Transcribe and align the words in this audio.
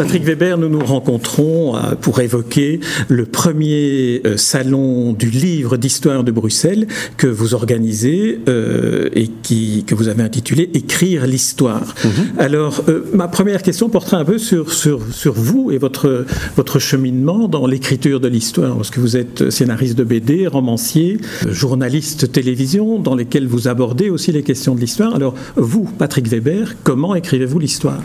Patrick 0.00 0.24
Weber, 0.24 0.56
nous 0.56 0.70
nous 0.70 0.82
rencontrons 0.82 1.76
euh, 1.76 1.94
pour 1.94 2.20
évoquer 2.20 2.80
le 3.08 3.26
premier 3.26 4.22
euh, 4.24 4.38
salon 4.38 5.12
du 5.12 5.28
livre 5.28 5.76
d'histoire 5.76 6.24
de 6.24 6.32
Bruxelles 6.32 6.86
que 7.18 7.26
vous 7.26 7.52
organisez 7.52 8.40
euh, 8.48 9.10
et 9.12 9.28
qui, 9.42 9.84
que 9.86 9.94
vous 9.94 10.08
avez 10.08 10.22
intitulé 10.22 10.70
Écrire 10.72 11.26
l'histoire. 11.26 11.94
Mhm. 12.02 12.10
Alors, 12.38 12.82
ma 13.12 13.28
première 13.28 13.62
question 13.62 13.90
portera 13.90 14.16
un 14.16 14.24
peu 14.24 14.38
sur, 14.38 14.72
sur, 14.72 15.02
sur 15.12 15.34
vous 15.34 15.70
et 15.70 15.76
votre, 15.76 16.24
votre 16.56 16.78
cheminement 16.78 17.46
dans 17.46 17.66
l'écriture 17.66 18.20
de 18.20 18.28
l'histoire, 18.28 18.76
parce 18.76 18.88
que 18.88 19.00
vous 19.00 19.18
êtes 19.18 19.50
scénariste 19.50 19.98
de 19.98 20.04
BD, 20.04 20.46
romancier, 20.46 21.18
journaliste 21.46 22.32
télévision, 22.32 23.00
dans 23.00 23.16
lesquels 23.16 23.46
vous 23.46 23.68
abordez 23.68 24.08
aussi 24.08 24.32
les 24.32 24.44
questions 24.44 24.74
de 24.74 24.80
l'histoire. 24.80 25.14
Alors, 25.14 25.34
vous, 25.56 25.84
Patrick 25.98 26.26
Weber, 26.26 26.76
comment 26.84 27.14
écrivez-vous 27.14 27.58
l'histoire? 27.58 28.00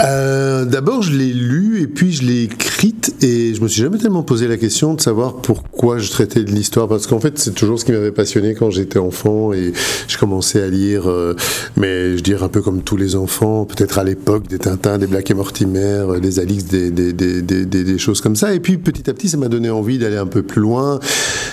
Euh, 0.00 0.64
D'abord, 0.64 1.02
je 1.02 1.16
l'ai 1.16 1.32
lu 1.32 1.80
et 1.82 1.86
puis 1.86 2.12
je 2.12 2.24
l'ai 2.24 2.42
écrite 2.42 3.14
et 3.22 3.54
je 3.54 3.60
me 3.60 3.68
suis 3.68 3.82
jamais 3.82 3.98
tellement 3.98 4.22
posé 4.22 4.48
la 4.48 4.56
question 4.56 4.94
de 4.94 5.00
savoir 5.00 5.36
pourquoi 5.36 5.98
je 5.98 6.10
traitais 6.10 6.42
de 6.42 6.50
l'histoire 6.50 6.88
parce 6.88 7.06
qu'en 7.06 7.20
fait, 7.20 7.38
c'est 7.38 7.54
toujours 7.54 7.78
ce 7.78 7.84
qui 7.84 7.92
m'avait 7.92 8.12
passionné 8.12 8.54
quand 8.54 8.70
j'étais 8.70 8.98
enfant 8.98 9.52
et 9.52 9.72
je 10.08 10.18
commençais 10.18 10.62
à 10.62 10.68
lire, 10.68 11.08
euh, 11.08 11.34
mais 11.76 12.16
je 12.16 12.22
dirais 12.22 12.44
un 12.44 12.48
peu 12.48 12.60
comme 12.60 12.82
tous 12.82 12.96
les 12.96 13.14
enfants, 13.14 13.64
peut-être 13.66 13.98
à 13.98 14.04
l'époque 14.04 14.48
des 14.48 14.58
Tintins, 14.58 14.98
des 14.98 15.06
Black 15.06 15.30
et 15.30 15.34
Mortimer, 15.34 15.78
euh, 15.80 16.18
des 16.18 16.40
Alix, 16.40 16.64
des, 16.64 17.98
choses 17.98 18.20
comme 18.20 18.36
ça. 18.36 18.52
Et 18.52 18.60
puis 18.60 18.78
petit 18.78 19.08
à 19.08 19.14
petit, 19.14 19.28
ça 19.28 19.36
m'a 19.36 19.48
donné 19.48 19.70
envie 19.70 19.98
d'aller 19.98 20.16
un 20.16 20.26
peu 20.26 20.42
plus 20.42 20.60
loin. 20.60 20.98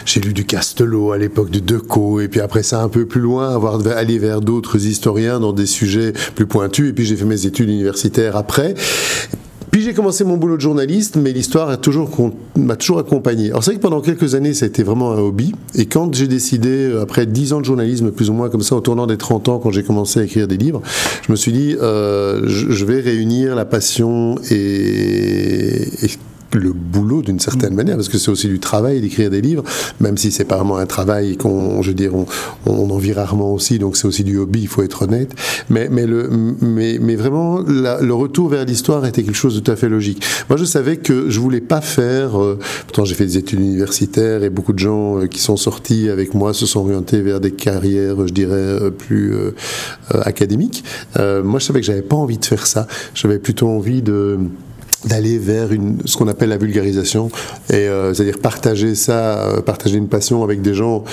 J'ai 0.05 0.19
lu 0.19 0.33
du 0.33 0.45
Castelot 0.45 1.11
à 1.11 1.17
l'époque 1.17 1.51
de 1.51 1.59
Decaux 1.59 2.19
et 2.19 2.27
puis 2.27 2.39
après 2.39 2.63
ça 2.63 2.81
un 2.81 2.89
peu 2.89 3.05
plus 3.05 3.21
loin, 3.21 3.53
avoir 3.53 3.85
aller 3.87 4.17
vers 4.17 4.41
d'autres 4.41 4.85
historiens 4.85 5.39
dans 5.39 5.53
des 5.53 5.67
sujets 5.67 6.13
plus 6.35 6.47
pointus. 6.47 6.89
Et 6.89 6.93
puis 6.93 7.05
j'ai 7.05 7.15
fait 7.15 7.25
mes 7.25 7.45
études 7.45 7.69
universitaires 7.69 8.30
après. 8.37 8.75
Puis 9.71 9.83
j'ai 9.83 9.93
commencé 9.93 10.25
mon 10.25 10.35
boulot 10.35 10.57
de 10.57 10.61
journaliste, 10.61 11.15
mais 11.15 11.31
l'histoire 11.31 11.69
m'a 11.69 11.77
toujours, 11.77 12.99
accompagné. 12.99 13.51
Alors 13.51 13.63
c'est 13.63 13.71
vrai 13.71 13.77
que 13.77 13.81
pendant 13.81 14.01
quelques 14.01 14.35
années, 14.35 14.53
ça 14.53 14.65
a 14.65 14.67
été 14.67 14.83
vraiment 14.83 15.13
un 15.13 15.19
hobby. 15.19 15.53
Et 15.75 15.85
quand 15.85 16.13
j'ai 16.13 16.27
décidé, 16.27 16.69
euh, 16.69 17.01
après 17.01 17.25
10 17.25 17.53
ans 17.53 17.61
de 17.61 17.65
journalisme, 17.65 18.11
plus 18.11 18.29
ou 18.29 18.33
moins 18.33 18.49
comme 18.49 18.63
ça, 18.63 18.75
au 18.75 18.81
tournant 18.81 19.07
des 19.07 19.17
30 19.17 19.47
ans, 19.47 19.59
quand 19.59 19.71
j'ai 19.71 19.83
commencé 19.83 20.19
à 20.19 20.23
écrire 20.23 20.49
des 20.49 20.57
livres, 20.57 20.81
je 21.25 21.31
me 21.31 21.37
suis 21.37 21.53
dit, 21.53 21.77
euh, 21.81 22.41
je, 22.47 22.85
vais 22.85 22.99
réunir 22.99 23.55
la 23.55 23.63
passion 23.63 24.35
et 24.49 25.87
le 26.53 26.73
boulot 26.73 27.21
d'une 27.21 27.39
certaine 27.39 27.73
mm. 27.73 27.77
manière, 27.77 27.95
parce 27.95 28.09
que 28.09 28.17
c'est 28.17 28.31
aussi 28.31 28.47
du 28.47 28.59
travail 28.59 29.01
d'écrire 29.01 29.29
des 29.29 29.41
livres, 29.41 29.63
même 29.99 30.17
si 30.17 30.31
c'est 30.31 30.45
pas 30.45 30.57
vraiment 30.57 30.77
un 30.77 30.85
travail 30.85 31.37
qu'on, 31.37 31.81
je 31.81 31.89
veux 31.89 31.95
dire, 31.95 32.13
on, 32.65 32.91
en 32.91 32.97
vit 32.97 33.13
rarement 33.13 33.53
aussi, 33.53 33.79
donc 33.79 33.95
c'est 33.95 34.07
aussi 34.07 34.23
du 34.23 34.37
hobby, 34.37 34.61
il 34.61 34.67
faut 34.67 34.81
être 34.81 35.03
honnête. 35.03 35.33
Mais, 35.69 35.87
mais, 35.89 36.05
le, 36.05 36.29
mais, 36.61 36.97
mais 36.99 37.15
vraiment, 37.15 37.59
le 37.61 38.13
retour 38.13 38.49
vers 38.49 38.65
l'histoire 38.65 39.05
était 39.05 39.23
quelque 39.23 39.35
chose 39.35 39.55
de 39.55 39.59
tout 39.59 39.71
à 39.71 39.75
fait 39.75 39.89
logique. 39.89 40.23
Moi, 40.49 40.57
je 40.57 40.65
savais 40.65 40.97
que 40.97 41.29
je 41.29 41.39
voulais 41.39 41.61
pas 41.61 41.81
faire, 41.81 42.41
euh, 42.41 42.59
pourtant 42.87 43.05
j'ai 43.05 43.15
fait 43.15 43.25
des 43.25 43.37
études 43.37 43.59
universitaires 43.59 44.43
et 44.43 44.49
beaucoup 44.49 44.73
de 44.73 44.79
gens 44.79 45.19
euh, 45.19 45.27
qui 45.27 45.39
sont 45.39 45.57
sortis 45.57 46.09
avec 46.09 46.33
moi 46.33 46.53
se 46.53 46.65
sont 46.65 46.81
orientés 46.81 47.21
vers 47.21 47.39
des 47.39 47.51
carrières, 47.51 48.27
je 48.27 48.33
dirais, 48.33 48.55
euh, 48.55 48.89
plus 48.89 49.33
académiques. 50.09 50.83
moi, 51.17 51.59
je 51.59 51.65
savais 51.65 51.79
que 51.79 51.85
j'avais 51.85 52.01
pas 52.01 52.15
envie 52.15 52.37
de 52.37 52.45
faire 52.45 52.67
ça. 52.67 52.87
J'avais 53.13 53.39
plutôt 53.39 53.67
envie 53.67 54.01
de 54.01 54.37
d'aller 55.05 55.37
vers 55.37 55.71
une, 55.71 55.97
ce 56.05 56.17
qu'on 56.17 56.27
appelle 56.27 56.49
la 56.49 56.57
vulgarisation, 56.57 57.29
et 57.69 57.73
euh, 57.73 58.13
c'est-à-dire 58.13 58.39
partager 58.39 58.95
ça, 58.95 59.39
euh, 59.39 59.61
partager 59.61 59.97
une 59.97 60.07
passion 60.07 60.43
avec 60.43 60.61
des 60.61 60.73
gens 60.73 61.03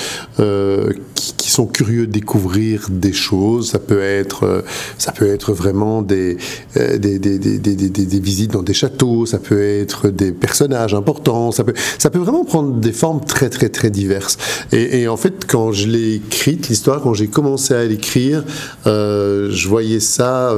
euh, 0.41 0.93
qui, 1.15 1.35
sont 1.51 1.67
curieux 1.67 2.07
de 2.07 2.13
découvrir 2.13 2.87
des 2.91 3.13
choses. 3.13 3.71
Ça 3.71 3.79
peut 3.79 4.01
être, 4.01 4.45
euh, 4.45 4.63
ça 4.99 5.13
peut 5.13 5.29
être 5.29 5.53
vraiment 5.53 6.03
des 6.03 6.37
des, 6.77 7.19
des, 7.19 7.39
des, 7.39 7.59
des, 7.59 8.21
visites 8.21 8.53
dans 8.53 8.63
des 8.63 8.75
châteaux, 8.75 9.27
ça 9.27 9.39
peut 9.39 9.61
être 9.61 10.09
des 10.09 10.33
personnages 10.33 10.95
importants, 10.95 11.51
ça 11.51 11.65
peut, 11.65 11.75
ça 11.99 12.11
peut 12.11 12.19
vraiment 12.19 12.45
prendre 12.45 12.75
des 12.75 12.93
formes 12.93 13.21
très 13.25 13.49
très 13.49 13.69
très 13.69 13.91
diverses. 13.91 14.39
Et, 14.73 15.09
en 15.09 15.17
fait, 15.17 15.45
quand 15.47 15.73
je 15.73 15.89
l'ai 15.89 16.15
écrite, 16.15 16.69
l'histoire, 16.69 17.01
quand 17.03 17.15
j'ai 17.15 17.29
commencé 17.29 17.75
à 17.75 17.85
l'écrire, 17.85 18.45
je 18.85 19.69
voyais 19.69 20.01
ça 20.01 20.55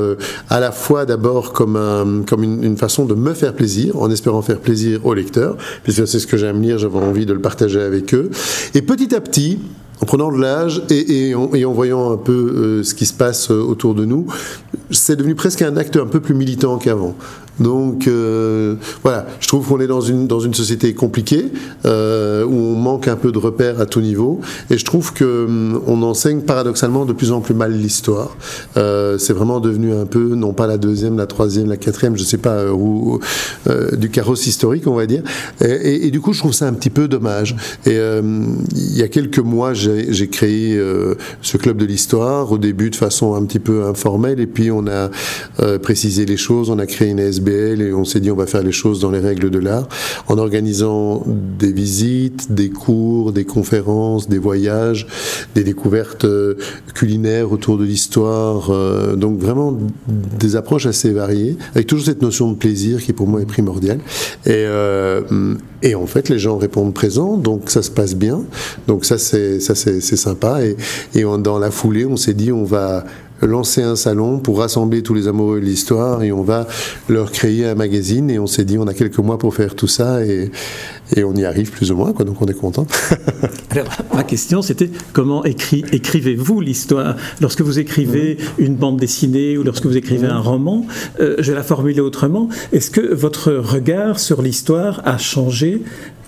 à 0.49 0.61
la 0.61 0.73
fois 0.73 1.07
d'abord 1.07 1.53
comme 1.53 1.77
un, 1.77 2.23
comme 2.27 2.43
une, 2.43 2.63
une 2.65 2.77
façon 2.77 3.05
de 3.05 3.15
me 3.15 3.35
faire 3.35 3.55
plaisir, 3.55 3.97
en 4.01 4.11
espérant 4.11 4.43
faire 4.43 4.59
plaisir 4.59 5.05
aux 5.07 5.15
lecteurs, 5.15 5.57
puisque 5.83 6.07
c'est 6.07 6.19
ce 6.19 6.27
que 6.27 6.37
j'aime 6.37 6.61
lire, 6.61 6.79
j'avais 6.79 6.99
envie 6.99 7.27
de 7.27 7.33
le 7.33 7.41
partager 7.41 7.81
avec 7.81 8.15
eux. 8.15 8.31
Et 8.75 8.83
petit 8.83 9.15
à 9.15 9.21
petit, 9.21 9.59
en 10.01 10.07
prenant 10.07 10.33
de 10.33 10.41
l'âge 10.41 10.83
et, 10.91 11.35
en, 11.35 11.73
voyant 11.73 12.13
un 12.13 12.17
peu 12.17 12.33
euh, 12.33 12.83
ce 12.83 12.95
qui 12.95 13.07
se 13.07 13.13
passe 13.13 13.51
euh, 13.51 13.61
autour 13.61 13.95
de 13.95 14.05
nous, 14.05 14.27
c'est 14.91 15.17
devenu 15.17 15.35
presque 15.35 15.63
un 15.63 15.77
acte 15.77 15.97
un 15.97 16.07
peu 16.07 16.21
plus 16.21 16.35
militant 16.35 16.79
qu'avant. 16.79 17.15
Donc 17.61 18.09
euh, 18.09 18.77
voilà, 19.03 19.27
je 19.39 19.47
trouve 19.47 19.67
qu'on 19.67 19.81
est 19.81 19.87
dans 19.87 20.01
une, 20.01 20.27
dans 20.27 20.41
une 20.41 20.55
société 20.55 20.95
compliquée, 20.95 21.53
euh, 21.85 22.45
où 22.45 22.55
on 22.55 22.75
manque 22.75 23.07
un 23.07 23.17
peu 23.17 23.33
de 23.33 23.39
repères 23.39 23.81
à 23.81 23.87
tout 23.87 24.01
niveau, 24.01 24.41
et 24.71 24.79
je 24.79 24.85
trouve 24.85 25.13
qu'on 25.13 25.25
hum, 25.25 26.05
enseigne 26.05 26.41
paradoxalement 26.41 27.05
de 27.05 27.13
plus 27.13 27.33
en 27.33 27.41
plus 27.41 27.55
mal 27.55 27.73
l'histoire. 27.73 28.37
Euh, 28.79 29.19
c'est 29.19 29.35
vraiment 29.35 29.61
devenu 29.61 29.93
un 29.93 30.07
peu, 30.07 30.35
non 30.35 30.55
pas 30.55 30.67
la 30.67 30.79
deuxième, 30.79 31.19
la 31.19 31.27
troisième, 31.27 31.69
la 31.69 31.77
quatrième, 31.77 32.17
je 32.17 32.25
sais 32.25 32.39
pas, 32.39 32.73
où, 32.73 33.21
du 33.93 34.11
carrosse 34.11 34.47
historique, 34.47 34.87
on 34.87 34.95
va 34.95 35.07
dire. 35.07 35.23
Et, 35.61 36.07
et, 36.07 36.11
du 36.11 36.21
coup, 36.21 36.33
je 36.33 36.39
trouve 36.39 36.53
ça 36.53 36.67
un 36.67 36.73
petit 36.73 36.91
peu 36.91 37.09
dommage. 37.09 37.57
Et 37.85 37.97
il 37.97 38.97
y 38.97 39.03
a 39.03 39.09
quelques 39.09 39.39
mois, 39.39 39.75
j'ai 39.75 40.29
créé 40.29 40.81
ce 41.43 41.57
club 41.57 41.77
de 41.77 41.85
l'histoire, 41.85 42.51
au 42.53 42.59
début 42.59 42.91
de 42.91 42.97
façon 42.97 43.35
un 43.35 43.45
petit 43.45 43.59
peu 43.59 43.85
informelle, 43.85 44.41
et 44.41 44.47
puis 44.47 44.71
on 44.71 44.80
a 44.87 45.11
précisé 45.83 46.27
les 46.27 46.37
choses, 46.37 46.71
on 46.71 46.79
a 46.79 46.87
créé 46.87 47.09
une 47.09 47.19
SB 47.19 47.51
et 47.81 47.93
on 47.93 48.05
s'est 48.05 48.21
dit 48.21 48.31
on 48.31 48.37
va 48.37 48.47
faire 48.47 48.63
les 48.63 48.73
choses 48.73 49.01
dans 49.01 49.11
les 49.11 49.19
règles 49.19 49.51
de 49.51 49.59
l'art 49.59 49.89
en 50.29 50.39
organisant 50.39 51.23
des 51.27 51.73
visites, 51.73 52.53
des 52.53 52.71
cours, 52.71 53.33
des 53.33 53.45
conférences, 53.45 54.29
des 54.29 54.39
voyages, 54.39 55.07
des 55.55 55.65
découvertes 55.65 56.25
euh, 56.25 56.55
culinaires 56.95 57.53
autour 57.53 57.79
de 57.79 57.85
l'histoire. 57.85 58.71
Euh, 58.71 59.17
donc 59.17 59.39
vraiment 59.39 59.77
des 60.09 60.57
approches 60.57 60.87
assez 60.87 61.11
variées 61.11 61.57
avec 61.75 61.87
toujours 61.87 62.07
cette 62.07 62.23
notion 62.23 62.51
de 62.51 62.57
plaisir 62.57 63.03
qui 63.03 63.13
pour 63.13 63.27
moi 63.27 63.41
est 63.43 63.47
primordiale. 63.47 64.01
Et, 64.47 64.51
euh, 64.67 65.23
en 65.95 66.07
fait 66.07 66.29
les 66.29 66.39
gens 66.39 66.57
répondent 66.57 66.95
présents 66.95 67.37
donc 67.37 67.71
ça 67.71 67.83
se 67.83 67.91
passe 67.91 68.15
bien. 68.15 68.43
Donc 68.87 69.05
ça 69.05 69.19
c'est 69.19 69.61
ça 69.61 69.75
c'est 69.75 70.01
sympa 70.01 70.61
et 70.65 70.77
dans 71.39 71.59
la 71.59 71.71
foulée 71.71 72.07
on 72.07 72.17
s'est 72.17 72.35
dit 72.35 72.53
on 72.53 72.65
va 72.65 73.05
lancer 73.43 73.83
un 73.83 73.97
salon 73.97 74.39
pour 74.39 74.59
rassembler 74.59 75.03
tous 75.03 75.15
les 75.15 75.29
amoureux 75.29 75.61
de 75.61 75.65
l'histoire 75.65 76.23
et 76.23 76.33
on 76.33 76.43
va 76.43 76.67
leur 77.09 77.33
créer 77.33 77.67
un 77.67 77.75
magazine 77.75 78.31
et 78.31 78.39
on 78.39 78.47
s'est 78.47 78.65
dit 78.65 78.79
on 78.79 78.87
a 78.87 78.95
quelques 78.95 79.19
mois 79.19 79.39
pour 79.39 79.55
faire 79.55 79.75
tout 79.75 79.87
ça 79.87 80.25
et, 80.25 80.51
et 81.17 81.25
on 81.25 81.35
y 81.35 81.45
arrive 81.45 81.71
plus 81.71 81.91
ou 81.93 81.97
moins 81.97 82.13
quoi, 82.13 82.25
donc 82.25 82.41
on 82.41 82.47
est 82.47 82.55
content. 82.55 82.87
Alors 83.71 83.89
ma 84.15 84.25
question 84.25 84.63
c'était 84.63 84.91
comment 85.13 85.45
écrivez-vous 85.45 86.61
l'histoire? 86.61 87.17
Lorsque 87.41 87.63
vous 87.63 87.79
écrivez 87.79 88.37
mmh. 88.37 88.63
une 88.63 88.75
bande 88.77 88.99
dessinée 88.99 89.57
ou 89.59 89.63
lorsque 89.63 89.87
vous 89.87 89.97
écrivez 89.97 90.27
mmh. 90.27 90.31
un 90.31 90.41
roman, 90.41 90.87
euh, 91.21 91.37
je 91.39 91.51
vais 91.51 91.57
la 91.57 91.63
formuler 91.63 92.01
autrement, 92.01 92.49
est-ce 92.73 92.91
que 92.91 93.15
votre 93.15 93.53
regard 93.53 94.19
sur 94.19 94.43
l'histoire 94.43 95.03
a 95.05 95.19
changé 95.19 95.83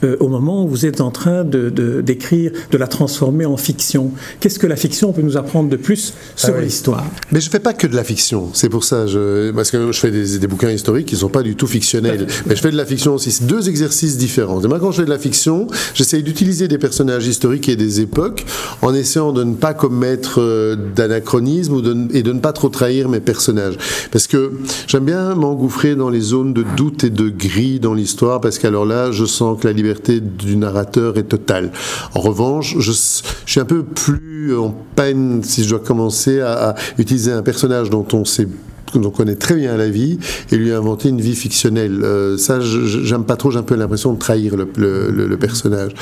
euh, 0.05 0.17
au 0.21 0.29
moment 0.29 0.65
où 0.65 0.69
vous 0.69 0.87
êtes 0.87 1.01
en 1.01 1.11
train 1.11 1.45
de, 1.45 1.71
d'écrire, 2.01 2.51
de, 2.71 2.79
la 2.79 2.87
transformer 2.89 3.47
en 3.47 3.57
fiction. 3.57 4.11
Qu'est-ce 4.41 4.59
que 4.59 4.67
la 4.67 4.75
fiction 4.75 5.13
peut 5.13 5.23
nous 5.23 5.37
apprendre 5.37 5.69
de 5.69 5.77
plus 5.77 6.15
sur 6.35 6.55
ah 6.57 6.61
l'histoire? 6.61 7.05
Mais 7.31 7.41
je 7.41 7.47
ne 7.47 7.51
fais 7.51 7.61
pas 7.61 7.73
que 7.73 7.87
de 7.87 7.95
la 7.95 8.03
fiction, 8.03 8.51
c'est 8.53 8.69
pour 8.69 8.83
ça, 8.83 9.07
je, 9.07 9.53
parce 9.53 9.71
que 9.71 9.93
je 9.93 9.99
fais 10.00 10.11
des, 10.11 10.47
bouquins 10.49 10.71
historiques 10.71 11.06
qui 11.06 11.15
ne 11.15 11.21
sont 11.21 11.29
pas 11.29 11.43
du 11.43 11.55
tout 11.55 11.69
fictionnels, 11.69 12.26
mais 12.47 12.56
je 12.56 12.61
fais 12.61 12.73
de 12.73 12.76
la 12.76 12.85
fiction 12.85 13.15
aussi. 13.15 13.31
C'est 13.31 13.47
deux 13.47 13.69
exercices 13.69 14.17
différents. 14.17 14.61
Et 14.61 14.67
moi, 14.67 14.81
quand 14.81 14.91
je 14.91 14.99
fais 14.99 15.05
de 15.05 15.11
la 15.11 15.19
fiction, 15.19 15.69
j'essaye 15.94 16.25
d'utiliser 16.25 16.67
des 16.67 16.79
personnages 16.79 17.26
historiques 17.26 17.69
et 17.69 17.76
des 17.76 18.00
époques 18.00 18.44
en 18.82 18.93
essayant 18.94 19.32
de 19.32 19.44
ne 19.44 19.55
pas 19.55 19.75
commettre 19.75 20.41
euh, 20.41 20.76
d'anachronisme 20.97 22.09
et 22.12 22.23
de 22.23 22.32
ne 22.32 22.41
pas 22.41 22.53
trop 22.53 22.71
trahir 22.71 23.09
mes 23.09 23.21
personnages. 23.21 23.76
Parce 24.11 24.26
que 24.26 24.53
j'aime 24.88 25.05
bien 25.05 25.37
m'engouffrer 25.37 25.94
dans 25.94 26.11
les 26.11 26.21
zones 26.21 26.53
de 26.53 26.65
doute 26.76 27.05
et 27.05 27.11
de 27.11 27.29
gris 27.29 27.79
dans 27.79 27.94
l'histoire, 27.94 28.41
parce 28.41 28.59
qu'alors 28.59 28.85
là, 28.85 29.12
je 29.12 29.25
sens 29.25 29.61
que 29.61 29.67
la 29.69 29.73
liberté 29.73 29.92
du 30.00 30.56
narrateur 30.56 31.19
est 31.19 31.25
totale. 31.25 31.71
En 32.15 32.21
revanche, 32.21 32.77
je, 32.79 32.93
suis 32.93 33.61
un 33.61 33.65
peu 33.65 33.83
plus 33.83 34.56
en 34.56 34.75
peine 34.94 35.43
si 35.43 35.65
je 35.65 35.71
dois 35.71 35.81
commencer 35.81 36.41
à, 36.41 36.75
utiliser 36.99 37.33
un 37.33 37.43
personnage 37.43 37.91
dont 37.91 38.06
on 38.12 38.25
sait 38.25 38.49
on 38.94 39.11
connaît 39.11 39.37
très 39.37 39.55
bien 39.55 39.77
la 39.77 39.89
vie 39.89 40.19
et 40.50 40.56
lui 40.56 40.73
inventer 40.73 41.09
une 41.09 41.21
vie 41.21 41.35
fictionnelle. 41.35 42.03
Euh, 42.03 42.37
ça, 42.37 42.61
j'aime 42.61 43.25
pas 43.25 43.37
trop, 43.37 43.50
j'ai 43.50 43.59
un 43.59 43.62
peu 43.62 43.75
l'impression 43.75 44.12
de 44.12 44.19
trahir 44.19 44.56
le, 44.56 45.37
personnage. 45.37 45.93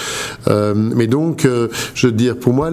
Euh, 0.48 0.74
mais 0.74 1.06
donc, 1.06 1.44
euh, 1.44 1.68
je 1.94 2.08
veux 2.08 2.12
dire, 2.12 2.36
pour 2.36 2.52
moi, 2.52 2.70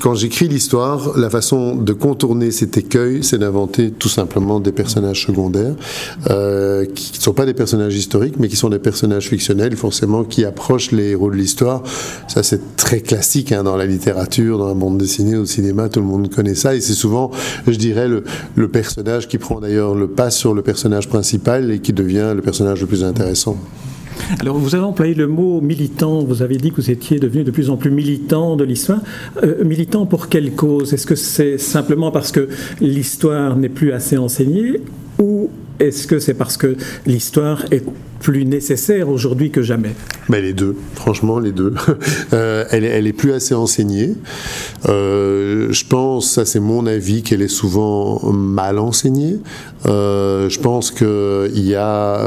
quand 0.00 0.14
j'écris 0.14 0.48
l'histoire, 0.48 1.18
la 1.18 1.30
façon 1.30 1.74
de 1.74 1.92
contourner 1.92 2.50
cet 2.50 2.76
écueil, 2.78 3.22
c'est 3.22 3.38
d'inventer 3.38 3.90
tout 3.90 4.08
simplement 4.08 4.60
des 4.60 4.72
personnages 4.72 5.26
secondaires 5.26 5.74
qui 6.24 7.12
ne 7.18 7.22
sont 7.22 7.32
pas 7.32 7.46
des 7.46 7.54
personnages 7.54 7.94
historiques, 7.94 8.34
mais 8.38 8.48
qui 8.48 8.56
sont 8.56 8.70
des 8.70 8.78
personnages 8.78 9.28
fictionnels, 9.28 9.76
forcément, 9.76 10.24
qui 10.24 10.44
approchent 10.44 10.92
les 10.92 11.10
héros 11.10 11.30
de 11.30 11.36
l'histoire. 11.36 11.82
Ça, 12.28 12.42
c'est 12.42 12.76
très 12.76 13.00
classique 13.00 13.52
hein, 13.52 13.62
dans 13.62 13.76
la 13.76 13.86
littérature, 13.86 14.58
dans 14.58 14.68
la 14.68 14.74
bande 14.74 14.98
dessinée, 14.98 15.36
au 15.36 15.46
cinéma, 15.46 15.88
tout 15.88 16.00
le 16.00 16.06
monde 16.06 16.32
connaît 16.34 16.54
ça, 16.54 16.74
et 16.74 16.80
c'est 16.80 16.94
souvent, 16.94 17.30
je 17.66 17.76
dirais, 17.76 18.08
le, 18.08 18.24
le 18.54 18.68
personnage 18.94 19.26
qui 19.26 19.38
prend 19.38 19.58
d'ailleurs 19.58 19.94
le 19.94 20.06
pas 20.06 20.30
sur 20.30 20.52
le 20.52 20.60
personnage 20.60 21.08
principal 21.08 21.70
et 21.70 21.78
qui 21.78 21.94
devient 21.94 22.34
le 22.36 22.42
personnage 22.42 22.82
le 22.82 22.86
plus 22.86 23.04
intéressant. 23.04 23.56
Alors, 24.38 24.58
vous 24.58 24.74
avez 24.74 24.84
employé 24.84 25.14
le 25.14 25.26
mot 25.26 25.62
militant. 25.62 26.22
Vous 26.22 26.42
avez 26.42 26.58
dit 26.58 26.72
que 26.72 26.76
vous 26.76 26.90
étiez 26.90 27.18
devenu 27.18 27.42
de 27.42 27.50
plus 27.50 27.70
en 27.70 27.78
plus 27.78 27.90
militant 27.90 28.54
de 28.54 28.64
l'histoire. 28.64 29.00
Euh, 29.42 29.64
militant 29.64 30.04
pour 30.04 30.28
quelle 30.28 30.52
cause? 30.52 30.92
Est-ce 30.92 31.06
que 31.06 31.14
c'est 31.14 31.56
simplement 31.56 32.10
parce 32.10 32.32
que 32.32 32.48
l'histoire 32.82 33.56
n'est 33.56 33.70
plus 33.70 33.92
assez 33.92 34.18
enseignée 34.18 34.82
est-ce 35.78 36.06
que 36.06 36.18
c'est 36.18 36.34
parce 36.34 36.56
que 36.56 36.76
l'histoire 37.06 37.64
est 37.70 37.84
plus 38.22 38.44
nécessaire 38.44 39.08
aujourd'hui 39.08 39.50
que 39.50 39.62
jamais? 39.62 39.94
Mais 40.28 40.40
Les 40.40 40.52
deux, 40.52 40.76
franchement, 40.94 41.38
les 41.38 41.52
deux. 41.52 41.74
Euh, 42.32 42.64
elle, 42.70 42.84
elle, 42.84 43.06
est 43.06 43.12
plus 43.12 43.32
assez 43.32 43.54
enseignée. 43.54 44.14
Euh, 44.88 45.68
je 45.70 45.84
pense, 45.84 46.30
ça 46.30 46.46
c'est 46.46 46.60
mon 46.60 46.86
avis, 46.86 47.22
qu'elle 47.22 47.42
est 47.42 47.48
souvent 47.48 48.20
mal 48.32 48.78
enseignée. 48.78 49.38
Euh, 49.86 50.48
je 50.48 50.58
pense 50.58 50.90
qu'il 50.90 51.66
y 51.66 51.74
a 51.74 52.24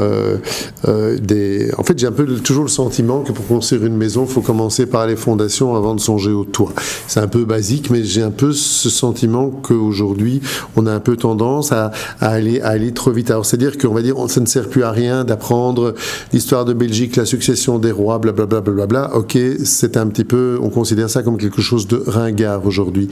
des... 1.20 1.70
En 1.76 1.82
fait, 1.82 1.98
j'ai 1.98 2.06
un 2.06 2.12
peu 2.12 2.24
toujours 2.36 2.62
le 2.62 2.70
sentiment 2.70 3.22
que 3.22 3.32
pour 3.32 3.46
construire 3.46 3.84
une 3.84 3.96
maison, 3.96 4.26
il 4.26 4.32
faut 4.32 4.42
commencer 4.42 4.86
par 4.86 5.06
les 5.06 5.16
fondations 5.16 5.74
avant 5.74 5.94
de 5.94 6.00
songer 6.00 6.30
au 6.30 6.44
toit. 6.44 6.72
C'est 7.08 7.20
un 7.20 7.28
peu 7.28 7.44
basique, 7.44 7.90
mais 7.90 8.04
j'ai 8.04 8.22
un 8.22 8.30
peu 8.30 8.52
ce 8.52 8.90
sentiment 8.90 9.50
qu'aujourd'hui, 9.50 10.40
on 10.76 10.86
a 10.86 10.92
un 10.92 11.00
peu 11.00 11.16
tendance 11.16 11.72
à, 11.72 11.90
aller, 12.20 12.60
à 12.60 12.68
aller 12.68 12.92
trop 12.92 13.10
vite. 13.10 13.30
Alors, 13.36 13.44
c'est-à-dire 13.44 13.76
qu'on 13.76 13.92
va 13.92 14.00
dire, 14.00 14.14
ça 14.28 14.40
ne 14.40 14.46
sert 14.46 14.66
plus 14.66 14.82
à 14.82 14.90
rien 14.90 15.22
d'apprendre 15.22 15.94
l'histoire 16.32 16.64
de 16.64 16.72
Belgique, 16.72 17.16
la 17.16 17.26
succession 17.26 17.78
des 17.78 17.92
rois, 17.92 18.18
blablabla, 18.18 18.62
bla, 18.62 18.72
bla, 18.72 18.86
bla, 18.86 19.14
ok, 19.14 19.36
c'est 19.62 19.98
un 19.98 20.06
petit 20.06 20.24
peu, 20.24 20.58
on 20.62 20.70
considère 20.70 21.10
ça 21.10 21.22
comme 21.22 21.36
quelque 21.36 21.60
chose 21.60 21.86
de 21.86 22.02
ringard 22.06 22.64
aujourd'hui. 22.64 23.10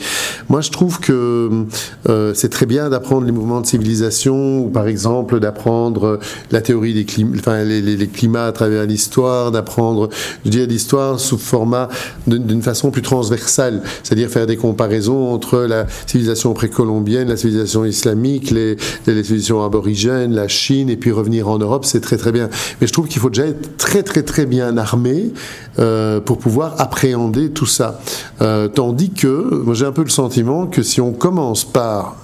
Moi, 0.48 0.62
je 0.62 0.70
trouve 0.70 0.98
que 0.98 1.66
euh, 2.08 2.32
c'est 2.32 2.48
très 2.48 2.64
bien 2.64 2.88
d'apprendre 2.88 3.26
les 3.26 3.32
mouvements 3.32 3.60
de 3.60 3.66
civilisation, 3.66 4.64
ou 4.64 4.70
par 4.70 4.88
exemple 4.88 5.40
d'apprendre 5.40 6.18
la 6.50 6.62
théorie 6.62 6.94
des 6.94 7.04
climats, 7.04 7.36
enfin, 7.38 7.62
les, 7.62 8.08
climats 8.08 8.46
à 8.46 8.52
travers 8.52 8.86
l'histoire, 8.86 9.50
d'apprendre, 9.50 10.08
je 10.46 10.50
dirais, 10.50 10.64
l'histoire 10.64 11.20
sous 11.20 11.36
format 11.36 11.90
d'une 12.26 12.62
façon 12.62 12.90
plus 12.90 13.02
transversale, 13.02 13.82
c'est-à-dire 14.02 14.30
faire 14.30 14.46
des 14.46 14.56
comparaisons 14.56 15.34
entre 15.34 15.58
la 15.58 15.84
civilisation 16.06 16.54
précolombienne, 16.54 17.28
la 17.28 17.36
civilisation 17.36 17.84
islamique, 17.84 18.50
les 18.50 18.78
civilisations 19.06 19.62
aborigènes, 19.62 20.13
la 20.14 20.48
Chine, 20.48 20.88
et 20.90 20.96
puis 20.96 21.12
revenir 21.12 21.48
en 21.48 21.58
Europe, 21.58 21.84
c'est 21.84 22.00
très 22.00 22.16
très 22.16 22.32
bien. 22.32 22.48
Mais 22.80 22.86
je 22.86 22.92
trouve 22.92 23.08
qu'il 23.08 23.20
faut 23.20 23.30
déjà 23.30 23.46
être 23.46 23.76
très 23.76 24.02
très 24.02 24.22
très 24.22 24.46
bien 24.46 24.76
armé 24.76 25.32
euh, 25.78 26.20
pour 26.20 26.38
pouvoir 26.38 26.80
appréhender 26.80 27.50
tout 27.50 27.66
ça. 27.66 28.00
Euh, 28.40 28.68
tandis 28.68 29.10
que, 29.10 29.62
moi 29.64 29.74
j'ai 29.74 29.86
un 29.86 29.92
peu 29.92 30.02
le 30.02 30.10
sentiment 30.10 30.66
que 30.66 30.82
si 30.82 31.00
on 31.00 31.12
commence 31.12 31.64
par 31.64 32.16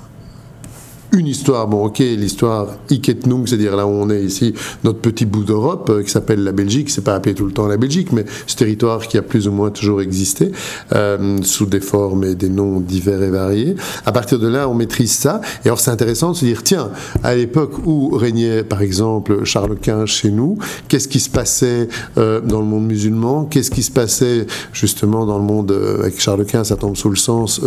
une 1.13 1.27
histoire, 1.27 1.67
bon 1.67 1.87
ok, 1.87 1.99
l'histoire 1.99 2.69
Iketnung, 2.91 3.47
c'est-à-dire 3.47 3.75
là 3.77 3.87
où 3.87 3.91
on 3.91 4.11
est 4.11 4.23
ici, 4.23 4.55
notre 4.85 5.01
petit 5.01 5.27
bout 5.27 5.45
d'Europe 5.45 5.91
euh, 5.91 6.03
qui 6.03 6.11
s'appelle 6.11 6.45
la 6.45 6.53
Belgique, 6.53 6.91
c'est 6.91 7.03
pas 7.03 7.15
appelé 7.15 7.35
tout 7.35 7.47
le 7.47 7.53
temps 7.53 7.67
la 7.67 7.77
Belgique, 7.77 8.13
mais 8.13 8.25
ce 8.47 8.57
territoire 8.57 9.07
qui 9.07 9.19
a 9.19 9.23
plus 9.23 9.49
ou 9.49 9.53
moins 9.53 9.71
toujours 9.71 10.03
existé, 10.03 10.53
euh, 10.95 11.39
sous 11.43 11.67
des 11.67 11.81
formes 11.81 12.25
et 12.25 12.35
des 12.35 12.49
noms 12.49 12.81
divers 12.81 13.23
et 13.23 13.31
variés. 13.31 13.75
À 14.07 14.13
partir 14.13 14.39
de 14.39 14.47
là, 14.47 14.69
on 14.69 14.75
maîtrise 14.75 15.13
ça. 15.13 15.41
Et 15.65 15.69
alors 15.69 15.81
c'est 15.81 15.91
intéressant 15.91 16.31
de 16.31 16.37
se 16.37 16.45
dire, 16.45 16.63
tiens, 16.63 16.91
à 17.23 17.35
l'époque 17.35 17.73
où 17.87 18.11
régnait 18.17 18.63
par 18.63 18.83
exemple 18.83 19.45
Charles 19.45 19.77
Quint 19.77 20.07
chez 20.07 20.31
nous, 20.31 20.59
qu'est-ce 20.89 21.09
qui 21.09 21.21
se 21.21 21.31
passait 21.31 21.89
euh, 22.19 22.41
dans 22.41 22.61
le 22.61 22.67
monde 22.67 22.87
musulman? 22.87 23.47
Qu'est-ce 23.47 23.71
qui 23.71 23.83
se 23.83 23.91
passait 23.91 24.47
justement 24.73 25.27
dans 25.27 25.39
le 25.39 25.45
monde, 25.45 25.73
avec 25.99 26.21
Charles 26.21 26.45
Quint, 26.45 26.65
ça 26.65 26.77
tombe 26.77 26.97
sous 26.97 27.11
le 27.11 27.17
sens 27.17 27.61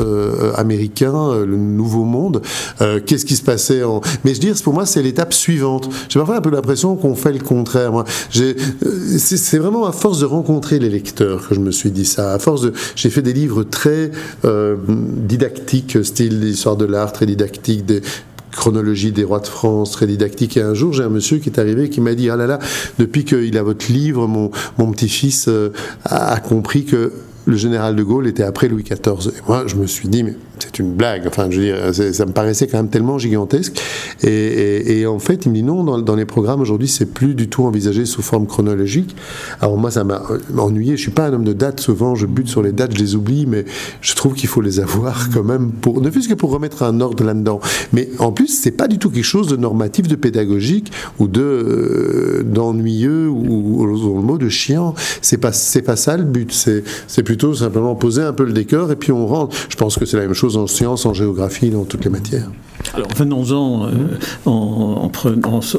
américain, 0.56 1.44
le 1.45 1.57
nouveau 1.57 2.04
monde 2.04 2.42
Qu'est-ce 3.06 3.25
qui 3.25 3.32
se 3.35 3.44
passait 3.44 3.83
en... 3.83 4.01
Mais 4.24 4.33
je 4.33 4.41
veux 4.41 4.53
dire, 4.53 4.56
pour 4.63 4.74
moi, 4.74 4.85
c'est 4.85 5.01
l'étape 5.01 5.33
suivante. 5.33 5.89
J'ai 6.09 6.19
parfois 6.19 6.38
un 6.38 6.41
peu 6.41 6.50
l'impression 6.50 6.95
qu'on 6.95 7.15
fait 7.15 7.33
le 7.33 7.39
contraire. 7.39 7.91
Euh, 7.95 8.53
c'est 9.18 9.57
vraiment 9.57 9.85
à 9.85 9.91
force 9.91 10.19
de 10.19 10.25
rencontrer 10.25 10.80
les 10.80 10.89
lecteurs 10.89 11.47
que 11.47 11.56
je 11.56 11.59
me 11.59 11.71
suis 11.71 11.91
dit 11.91 12.06
ça. 12.06 12.33
À 12.33 12.39
force 12.39 12.62
de, 12.62 12.74
j'ai 12.95 13.09
fait 13.09 13.21
des 13.21 13.33
livres 13.33 13.63
très 13.63 14.12
euh, 14.45 14.75
didactiques, 14.88 15.97
style 16.03 16.39
l'histoire 16.39 16.77
de 16.77 16.85
l'art, 16.85 17.13
très 17.13 17.25
didactique, 17.25 17.85
des 17.85 18.01
chronologie 18.51 19.12
des 19.12 19.24
rois 19.24 19.39
de 19.39 19.47
France, 19.47 19.91
très 19.91 20.07
didactique. 20.07 20.57
Et 20.57 20.62
un 20.62 20.74
jour, 20.74 20.94
j'ai 20.94 21.03
un 21.03 21.09
monsieur 21.09 21.39
qui 21.39 21.50
est 21.50 21.59
arrivé 21.59 21.89
qui 21.89 22.01
m'a 22.01 22.13
dit, 22.13 22.30
ah 22.30 22.35
là 22.35 22.47
là, 22.47 22.59
depuis 23.00 23.25
qu'il 23.25 23.57
a 23.57 23.63
votre 23.63 23.91
livre, 23.91 24.27
mon, 24.27 24.50
petit-fils 24.91 25.47
euh, 25.47 25.74
a, 26.06 26.33
a 26.33 26.39
compris 26.39 26.85
que 26.85 27.12
le 27.45 27.57
général 27.57 27.95
de 27.95 28.03
Gaulle 28.03 28.27
était 28.27 28.44
après 28.44 28.68
Louis 28.68 28.83
XIV. 28.83 29.30
Et 29.30 29.41
moi, 29.47 29.63
je 29.68 29.75
me 29.75 29.88
suis 29.88 30.07
dit, 30.07 30.24
mais 30.24 30.35
c'est 30.63 30.80
une 30.80 30.94
blague. 30.94 31.24
Enfin, 31.27 31.48
je 31.50 31.60
veux 31.60 31.65
dire, 31.65 32.13
ça 32.13 32.25
me 32.25 32.31
paraissait 32.31 32.68
quand 32.68 32.77
même 32.77 32.89
tellement 32.89 33.18
gigantesque. 33.18 33.80
Et, 34.24 35.06
en 35.06 35.19
fait, 35.19 35.45
il 35.45 35.50
me 35.50 35.56
dit 35.56 35.63
non, 35.63 35.83
dans, 35.83 36.15
les 36.15 36.25
programmes 36.25 36.62
aujourd'hui, 36.62 36.88
c'est 36.88 37.06
plus 37.06 37.36
du 37.36 37.50
tout 37.50 37.63
envisagé 37.63 38.06
sous 38.06 38.21
forme 38.21 38.48
chronologique. 38.48 39.15
Alors 39.62 39.77
moi, 39.77 39.92
ça 39.92 40.04
m'a 40.04 40.21
ennuyé. 40.57 40.95
Je 40.95 41.01
suis 41.01 41.12
pas 41.12 41.27
un 41.27 41.33
homme 41.33 41.44
de 41.44 41.54
date. 41.54 41.80
Souvent, 41.80 42.15
je 42.15 42.25
bute 42.25 42.48
sur 42.48 42.62
les 42.62 42.71
dates, 42.71 42.95
je 42.95 43.00
les 43.00 43.15
oublie, 43.15 43.45
mais 43.45 43.65
je 44.01 44.15
trouve 44.15 44.33
qu'il 44.33 44.50
faut 44.50 44.62
les 44.62 44.80
avoir 44.80 45.30
quand 45.33 45.44
même 45.44 45.71
pour, 45.71 46.01
ne 46.01 46.10
fût-ce 46.10 46.30
que 46.30 46.33
pour 46.33 46.51
remettre 46.51 46.83
un 46.83 47.01
ordre 47.01 47.24
là-dedans. 47.24 47.59
Mais 47.92 48.09
en 48.19 48.31
plus, 48.31 48.48
c'est 48.48 48.71
pas 48.71 48.88
du 48.88 48.98
tout 48.98 49.09
quelque 49.09 49.24
chose 49.24 49.48
de 49.48 49.57
normatif, 49.57 50.07
de 50.07 50.16
pédagogique 50.16 50.92
ou 51.19 51.27
de 51.27 51.42
euh, 51.42 52.44
d'ennuyeux 52.44 53.27
ou, 53.27 53.81
ou, 53.81 53.86
le 53.86 54.21
mot 54.21 54.38
de 54.38 54.50
chiant. 54.50 54.94
C'est 55.21 55.38
pas 55.38 55.51
c'est 55.51 55.81
pas 55.81 55.95
ça 55.95 56.18
le 56.18 56.24
but. 56.24 56.51
C'est 57.07 57.24
plutôt 57.24 57.54
simplement 57.54 57.95
poser 57.95 58.21
un 58.21 58.33
peu 58.33 58.45
le 58.45 58.54
décor 58.54 58.92
et 58.92 58.95
puis 58.95 59.12
on 59.12 59.27
rentre. 59.27 59.56
Je 59.69 59.75
pense 59.75 59.98
que 59.98 60.06
c'est 60.06 60.18
la 60.18 60.24
même 60.24 60.33
chose 60.33 60.53
en 60.58 60.68
sciences, 60.68 61.06
en 61.06 61.14
géographie, 61.14 61.70
dans 61.70 61.84
toutes 61.84 62.06
les 62.06 62.12
matières. 62.12 62.50
Alors 62.94 63.08
venons-en 63.16 63.88
euh, 63.88 63.90
en, 64.46 65.12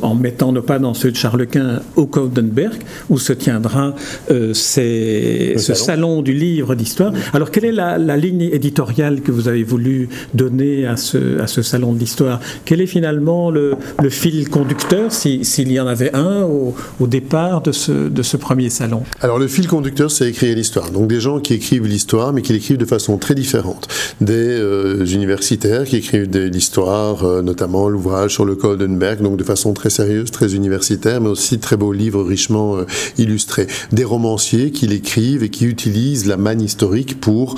en, 0.02 0.14
mettant 0.14 0.52
nos 0.52 0.62
pas 0.62 0.78
dans 0.78 0.94
ceux 0.94 1.12
de 1.12 1.16
Charles 1.16 1.46
Quint 1.46 1.80
au 1.96 2.06
Coudenberg, 2.06 2.74
où 3.08 3.18
se 3.18 3.32
tiendra 3.32 3.94
euh, 4.30 4.52
ce 4.54 5.74
salon. 5.74 6.22
du 6.22 6.32
livre 6.32 6.74
d'histoire. 6.74 7.12
Alors 7.32 7.50
quelle 7.50 7.66
est 7.66 7.72
la, 7.72 7.98
ligne 8.16 8.42
éditoriale 8.52 9.20
que 9.20 9.30
vous 9.32 9.48
avez 9.48 9.64
voulu 9.64 10.08
donner 10.32 10.86
à 10.86 10.96
ce, 10.96 11.40
à 11.40 11.46
ce 11.46 11.62
salon 11.62 11.92
de 11.92 11.98
l'histoire? 11.98 12.40
Quel 12.64 12.80
est 12.80 12.86
finalement 12.86 13.50
le, 13.50 13.76
fil 14.08 14.48
conducteur, 14.48 15.12
s'il 15.12 15.72
y 15.72 15.80
en 15.80 15.86
avait 15.86 16.14
un 16.14 16.42
au, 16.42 16.74
au, 17.00 17.06
départ 17.06 17.60
de 17.60 17.72
ce, 17.72 18.08
de 18.08 18.22
ce 18.22 18.36
premier 18.36 18.70
salon? 18.70 19.02
Alors 19.20 19.38
le 19.38 19.48
fil 19.48 19.68
conducteur, 19.68 20.10
c'est 20.10 20.28
écrire 20.28 20.56
l'histoire. 20.56 20.90
Donc 20.90 21.08
des 21.08 21.20
gens 21.20 21.38
qui 21.38 21.54
écrivent 21.54 21.86
l'histoire, 21.86 22.32
mais 22.32 22.42
qui 22.42 22.52
l'écrivent 22.52 22.78
de 22.78 22.84
façon 22.84 23.18
très 23.18 23.34
différente. 23.34 23.88
Des 24.20 24.53
euh, 24.58 25.04
universitaires 25.04 25.84
qui 25.84 25.96
écrivent 25.96 26.28
de 26.28 26.40
l'histoire, 26.40 27.24
euh, 27.24 27.42
notamment 27.42 27.88
l'ouvrage 27.88 28.32
sur 28.32 28.44
le 28.44 28.54
Coldenberg, 28.54 29.22
donc 29.22 29.36
de 29.36 29.44
façon 29.44 29.72
très 29.72 29.90
sérieuse, 29.90 30.30
très 30.30 30.54
universitaire, 30.54 31.20
mais 31.20 31.28
aussi 31.28 31.58
très 31.58 31.76
beaux 31.76 31.92
livres 31.92 32.22
richement 32.22 32.76
euh, 32.76 32.84
illustrés. 33.18 33.66
Des 33.92 34.04
romanciers 34.04 34.70
qui 34.70 34.86
l'écrivent 34.86 35.42
et 35.42 35.48
qui 35.48 35.64
utilisent 35.64 36.26
la 36.26 36.36
manne 36.36 36.60
historique 36.60 37.20
pour 37.20 37.56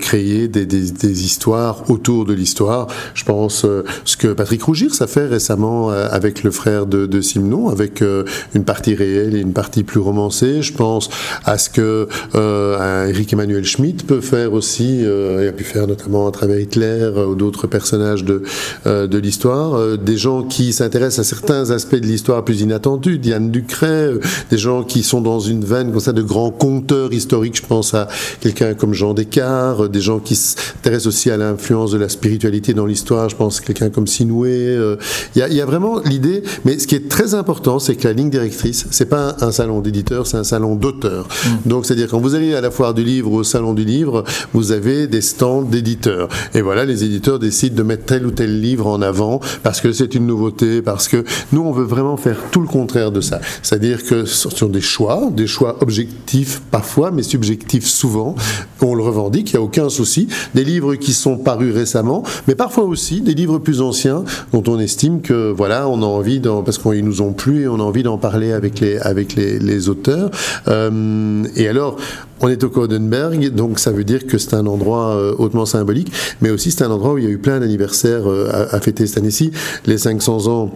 créer 0.00 0.48
des, 0.48 1.24
histoires 1.24 1.90
autour 1.90 2.24
de 2.24 2.32
l'histoire. 2.32 2.86
Je 3.14 3.24
pense 3.24 3.66
ce 4.04 4.16
que 4.16 4.28
Patrick 4.28 4.62
Rougir 4.62 4.94
ça 4.94 5.06
fait 5.06 5.26
récemment 5.26 5.90
avec 5.90 6.42
le 6.42 6.50
frère 6.50 6.86
de, 6.86 7.06
de 7.06 7.20
Simon, 7.20 7.68
avec 7.68 8.02
une 8.54 8.64
partie 8.64 8.94
réelle 8.94 9.34
et 9.34 9.40
une 9.40 9.52
partie 9.52 9.82
plus 9.82 10.00
romancée. 10.00 10.62
Je 10.62 10.72
pense 10.72 11.10
à 11.44 11.58
ce 11.58 11.70
que 11.70 12.08
Eric 13.08 13.32
Emmanuel 13.32 13.64
Schmitt 13.64 14.06
peut 14.06 14.20
faire 14.20 14.52
aussi, 14.52 15.02
et 15.02 15.48
a 15.48 15.52
pu 15.52 15.64
faire 15.64 15.86
notamment 15.86 16.09
à 16.10 16.30
travers 16.32 16.58
Hitler 16.58 16.84
euh, 16.84 17.26
ou 17.26 17.34
d'autres 17.34 17.66
personnages 17.66 18.24
de, 18.24 18.42
euh, 18.86 19.06
de 19.06 19.18
l'histoire, 19.18 19.74
euh, 19.74 19.96
des 19.96 20.16
gens 20.16 20.42
qui 20.42 20.72
s'intéressent 20.72 21.20
à 21.20 21.28
certains 21.28 21.70
aspects 21.70 21.96
de 21.96 22.06
l'histoire 22.06 22.44
plus 22.44 22.60
inattendus, 22.60 23.18
Diane 23.18 23.50
Ducret, 23.50 24.12
des 24.50 24.58
gens 24.58 24.82
qui 24.82 25.02
sont 25.02 25.20
dans 25.20 25.40
une 25.40 25.64
veine 25.64 25.90
comme 25.90 26.00
ça 26.00 26.12
de 26.12 26.22
grands 26.22 26.50
conteurs 26.50 27.12
historiques, 27.12 27.56
je 27.56 27.66
pense 27.66 27.94
à 27.94 28.08
quelqu'un 28.40 28.74
comme 28.74 28.92
Jean 28.92 29.14
Descartes, 29.14 29.90
des 29.90 30.00
gens 30.00 30.18
qui 30.18 30.34
s'intéressent 30.34 31.06
aussi 31.06 31.30
à 31.30 31.36
l'influence 31.36 31.92
de 31.92 31.98
la 31.98 32.08
spiritualité 32.08 32.74
dans 32.74 32.86
l'histoire, 32.86 33.28
je 33.28 33.36
pense 33.36 33.60
à 33.60 33.62
quelqu'un 33.62 33.90
comme 33.90 34.06
Sinoué. 34.06 34.76
Il 35.36 35.38
y, 35.38 35.60
a, 35.60 35.66
vraiment 35.66 36.00
l'idée, 36.00 36.42
mais 36.64 36.78
ce 36.78 36.86
qui 36.86 36.94
est 36.94 37.08
très 37.08 37.34
important, 37.34 37.78
c'est 37.78 37.94
que 37.94 38.06
la 38.08 38.12
ligne 38.12 38.30
directrice, 38.30 38.86
c'est 38.90 39.08
pas 39.08 39.36
un, 39.40 39.52
salon 39.52 39.80
d'éditeur, 39.80 40.26
c'est 40.26 40.36
un 40.36 40.44
salon 40.44 40.74
d'auteur. 40.74 41.28
Mmh. 41.28 41.68
Donc, 41.68 41.86
c'est-à-dire 41.86 42.08
quand 42.08 42.20
vous 42.20 42.34
allez 42.34 42.54
à 42.54 42.60
la 42.60 42.70
foire 42.70 42.94
du 42.94 43.04
livre, 43.04 43.32
au 43.32 43.44
salon 43.44 43.74
du 43.74 43.84
livre, 43.84 44.24
vous 44.52 44.72
avez 44.72 45.06
des 45.06 45.20
stands 45.20 45.62
d'éditeurs. 45.62 45.99
Et 46.54 46.60
voilà, 46.60 46.84
les 46.84 47.04
éditeurs 47.04 47.38
décident 47.38 47.76
de 47.76 47.82
mettre 47.82 48.04
tel 48.04 48.26
ou 48.26 48.30
tel 48.30 48.60
livre 48.60 48.86
en 48.86 49.02
avant 49.02 49.40
parce 49.62 49.80
que 49.80 49.92
c'est 49.92 50.14
une 50.14 50.26
nouveauté, 50.26 50.82
parce 50.82 51.08
que 51.08 51.24
nous, 51.52 51.62
on 51.62 51.72
veut 51.72 51.84
vraiment 51.84 52.16
faire 52.16 52.36
tout 52.50 52.60
le 52.60 52.66
contraire 52.66 53.12
de 53.12 53.20
ça. 53.20 53.40
C'est-à-dire 53.62 54.04
que 54.04 54.24
ce 54.24 54.50
sont 54.50 54.68
des 54.68 54.80
choix, 54.80 55.28
des 55.30 55.46
choix 55.46 55.76
objectifs 55.80 56.62
parfois, 56.70 57.10
mais 57.10 57.22
subjectifs 57.22 57.86
souvent. 57.86 58.34
On 58.82 58.94
le 58.94 59.02
revendique, 59.02 59.52
il 59.52 59.56
n'y 59.56 59.62
a 59.62 59.62
aucun 59.62 59.88
souci. 59.88 60.28
Des 60.54 60.64
livres 60.64 60.94
qui 60.94 61.12
sont 61.12 61.36
parus 61.36 61.74
récemment, 61.74 62.22
mais 62.48 62.54
parfois 62.54 62.84
aussi 62.84 63.20
des 63.20 63.34
livres 63.34 63.58
plus 63.58 63.80
anciens 63.80 64.24
dont 64.52 64.62
on 64.66 64.78
estime 64.78 65.20
que, 65.20 65.50
voilà, 65.50 65.88
on 65.88 66.02
a 66.02 66.06
envie, 66.06 66.40
parce 66.40 66.78
qu'ils 66.78 67.04
nous 67.04 67.22
ont 67.22 67.32
plu 67.32 67.62
et 67.62 67.68
on 67.68 67.80
a 67.80 67.82
envie 67.82 68.02
d'en 68.02 68.18
parler 68.18 68.52
avec 68.52 68.80
les, 68.80 68.98
avec 68.98 69.34
les, 69.34 69.88
auteurs. 69.88 70.30
Euh, 70.68 71.44
et 71.56 71.68
alors, 71.68 71.96
on 72.40 72.48
est 72.48 72.64
au 72.64 72.70
Codenberg, 72.70 73.50
donc 73.50 73.78
ça 73.78 73.92
veut 73.92 74.04
dire 74.04 74.26
que 74.26 74.38
c'est 74.38 74.54
un 74.54 74.66
endroit 74.66 75.14
euh, 75.14 75.34
hautement 75.38 75.66
symbolique, 75.66 76.12
mais 76.40 76.50
aussi 76.50 76.70
c'est 76.70 76.84
un 76.84 76.90
endroit 76.90 77.14
où 77.14 77.18
il 77.18 77.24
y 77.24 77.26
a 77.26 77.30
eu 77.30 77.38
plein 77.38 77.60
d'anniversaires 77.60 78.28
euh, 78.28 78.48
à, 78.50 78.76
à, 78.76 78.80
fêter 78.80 79.06
cette 79.06 79.18
année-ci. 79.18 79.50
Les 79.86 79.98
500 79.98 80.46
ans 80.46 80.70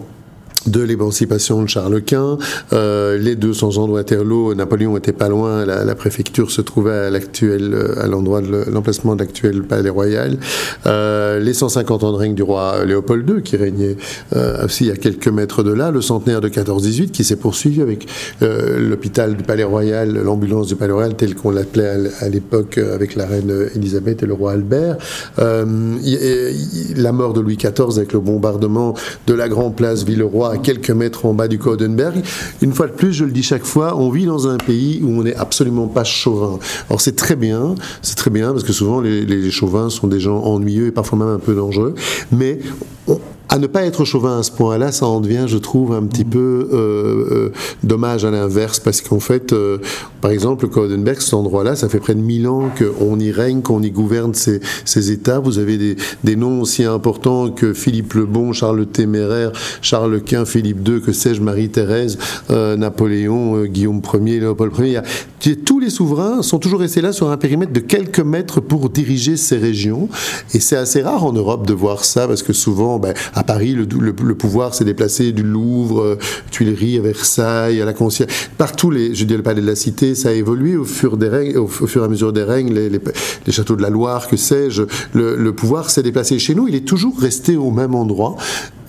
de 0.67 0.81
l'émancipation 0.81 1.63
de 1.63 1.69
Charles 1.69 2.03
Quint, 2.03 2.39
euh, 2.73 3.19
les 3.19 3.37
200 3.37 3.79
ans 3.79 3.87
de 3.87 3.93
Waterloo, 3.93 4.55
Napoléon 4.55 4.97
était 4.97 5.13
pas 5.13 5.29
loin, 5.29 5.65
la, 5.65 5.95
préfecture 5.95 6.51
se 6.51 6.61
trouvait 6.61 6.93
à 6.93 7.11
l'actuel, 7.11 7.73
euh, 7.75 8.03
à 8.03 8.07
l'endroit 8.07 8.41
de 8.41 8.65
l'emplacement 8.71 9.15
de 9.15 9.21
l'actuel 9.21 9.63
palais 9.63 9.91
royal, 9.91 10.39
euh, 10.87 11.39
les 11.39 11.55
150 11.55 12.05
ans 12.05 12.13
de 12.13 12.17
règne 12.17 12.35
du 12.35 12.43
roi 12.43 12.85
Léopold 12.85 13.29
II 13.29 13.43
qui 13.43 13.57
régnait 13.57 13.97
aussi 14.65 14.91
à 14.91 14.97
quelques 14.97 15.29
mètres 15.29 15.63
de 15.63 15.73
là, 15.73 15.91
le 15.91 16.01
centenaire 16.01 16.41
de 16.41 16.49
14-18 16.49 17.11
qui 17.11 17.25
s'est 17.25 17.37
poursuivi 17.37 17.83
avec 17.83 18.07
l'hôpital 18.41 19.37
du 19.37 19.43
palais 19.43 19.65
royal, 19.65 20.13
l'ambulance 20.13 20.67
du 20.67 20.77
palais 20.77 20.93
royal 20.93 21.15
tel 21.15 21.35
qu'on 21.35 21.51
l'appelait 21.51 22.11
à, 22.21 22.29
l'époque 22.29 22.79
avec 22.79 23.15
la 23.15 23.27
reine 23.27 23.69
Elisabeth 23.75 24.23
et 24.23 24.27
le 24.27 24.35
roi 24.35 24.53
Albert, 24.53 24.97
la 25.39 27.13
mort 27.13 27.33
de 27.33 27.41
Louis 27.41 27.57
XIV 27.57 27.97
avec 27.97 28.13
le 28.13 28.21
bombardement 28.21 28.95
de 29.27 29.35
la 29.35 29.49
grande 29.49 29.77
place 29.77 30.05
Villeroy 30.05 30.54
quelques 30.63 30.91
mètres 30.91 31.27
en 31.27 31.35
bas 31.35 31.49
du 31.49 31.59
Codenberg. 31.59 32.23
Une 32.63 32.73
fois 32.73 32.87
de 32.87 32.93
plus, 32.93 33.13
je 33.13 33.25
le 33.25 33.31
dis 33.33 33.43
chaque 33.43 33.65
fois, 33.65 33.97
on 33.97 34.11
vit 34.11 34.27
dans 34.27 34.49
un 34.49 34.57
pays 34.57 35.01
où 35.03 35.09
on 35.09 35.23
n'est 35.23 35.35
absolument 35.35 35.87
pas 35.87 36.05
chauvin. 36.05 36.59
Alors 36.89 37.01
c'est 37.01 37.17
très 37.17 37.37
bien, 37.37 37.75
c'est 38.03 38.17
très 38.17 38.31
bien 38.31 38.53
parce 38.53 38.65
que 38.65 38.73
souvent 38.73 39.01
les, 39.01 39.25
les 39.25 39.51
chauvins 39.51 39.91
sont 39.91 40.07
des 40.07 40.21
gens 40.21 40.43
ennuyeux 40.43 40.87
et 40.87 40.93
parfois 40.93 41.19
même 41.19 41.29
un 41.29 41.39
peu 41.39 41.55
dangereux, 41.55 41.95
mais 42.33 42.59
on, 43.07 43.21
à 43.55 43.59
ne 43.61 43.69
pas 43.69 43.85
être 43.85 44.05
chauvin 44.05 44.41
à 44.41 44.43
ce 44.43 44.51
point-là, 44.51 44.91
ça 44.91 45.07
en 45.07 45.21
devient, 45.21 45.45
je 45.47 45.59
trouve, 45.59 45.93
un 45.93 46.03
petit 46.03 46.25
peu 46.25 46.69
euh, 46.73 46.77
euh, 46.77 47.53
dommage 47.85 48.25
à 48.25 48.33
l'inverse, 48.33 48.81
parce 48.81 49.01
qu'en 49.01 49.21
fait, 49.21 49.53
euh, 49.53 49.79
par 50.21 50.33
exemple, 50.33 50.67
Codenberg, 50.67 51.21
cet 51.21 51.35
endroit-là, 51.35 51.77
ça 51.77 51.89
fait 51.89 52.01
près 52.01 52.17
de 52.17 52.21
1000 52.21 52.49
ans 52.49 52.69
qu'on 52.77 53.17
y 53.21 53.31
règne, 53.31 53.63
qu'on 53.63 53.81
y 53.81 53.93
gouverne 53.93 54.35
ces, 54.35 54.59
ces 54.85 55.13
États. 55.13 55.39
Vous 55.39 55.61
avez 55.61 55.79
des, 55.79 55.95
des, 56.25 56.35
noms 56.35 56.63
aussi 56.63 56.83
importants 56.83 57.49
que 57.49 57.75
Philippe 57.75 58.15
le 58.15 58.27
Bon, 58.27 58.53
Charles 58.53 58.79
le 58.79 58.87
Téméraire, 58.87 59.53
Charles 59.83 60.21
Quint, 60.23 60.47
Philippe 60.47 60.89
II, 60.89 61.01
que 61.01 61.13
sais-je, 61.13 61.41
Marie-Thérèse, 61.41 62.19
Napoléon, 62.51 63.67
Guillaume 63.67 64.03
Ier, 64.15 64.41
Léopold 64.41 64.73
Ier. 64.81 65.03
tous 65.65 65.79
les 65.79 65.91
souverains 65.91 66.43
sont 66.43 66.59
toujours 66.59 66.81
restés 66.81 67.03
là 67.03 67.13
sur 67.13 67.31
un 67.31 67.37
périmètre 67.37 67.73
de 67.73 67.79
quelques 67.79 68.19
mètres 68.19 68.61
pour 68.61 68.91
diriger 68.91 69.37
ces 69.37 69.59
régions. 69.59 70.09
Et 70.55 70.59
c'est 70.59 70.77
assez 70.77 71.03
rare 71.03 71.25
en 71.25 71.33
Europe 71.33 71.69
de 71.69 71.73
voir 71.73 72.05
ça, 72.05 72.27
parce 72.27 72.43
que 72.43 72.53
souvent, 72.53 72.99
ben, 72.99 73.15
à 73.33 73.44
Paris, 73.47 73.75
le, 73.75 74.35
pouvoir 74.35 74.75
s'est 74.75 74.85
déplacé 74.85 75.33
du 75.33 75.43
Louvre, 75.43 76.01
euh, 76.01 76.19
Tuileries, 76.51 76.99
à 76.99 77.03
Versailles, 77.03 77.81
à 77.81 77.85
la 77.85 77.93
Concierge. 77.93 78.31
Partout, 78.59 78.91
les, 78.91 79.15
je 79.15 79.25
dis 79.25 79.37
le 79.37 79.43
palais 79.43 79.61
de 79.61 79.67
la 79.67 79.77
Cité, 79.77 80.15
ça 80.15 80.31
a 80.31 80.33
évolué 80.33 80.77
au 80.77 80.85
fur, 80.85 81.17
des 81.17 81.57
au, 81.57 81.67
fur 81.67 82.03
et 82.03 82.05
à 82.05 82.09
mesure 82.09 82.33
des 82.33 82.43
règnes, 82.43 82.73
les, 82.73 83.53
châteaux 83.53 83.77
de 83.77 83.83
la 83.83 83.91
Loire, 83.91 84.29
que 84.29 84.37
sais-je. 84.37 84.83
Le 85.15 85.53
pouvoir 85.53 85.91
s'est 85.91 86.03
déplacé. 86.03 86.39
Chez 86.39 86.55
nous, 86.55 86.69
il 86.69 86.75
est 86.75 86.87
toujours 86.87 87.19
resté 87.19 87.57
au 87.57 87.71
même 87.71 87.95
endroit. 87.95 88.37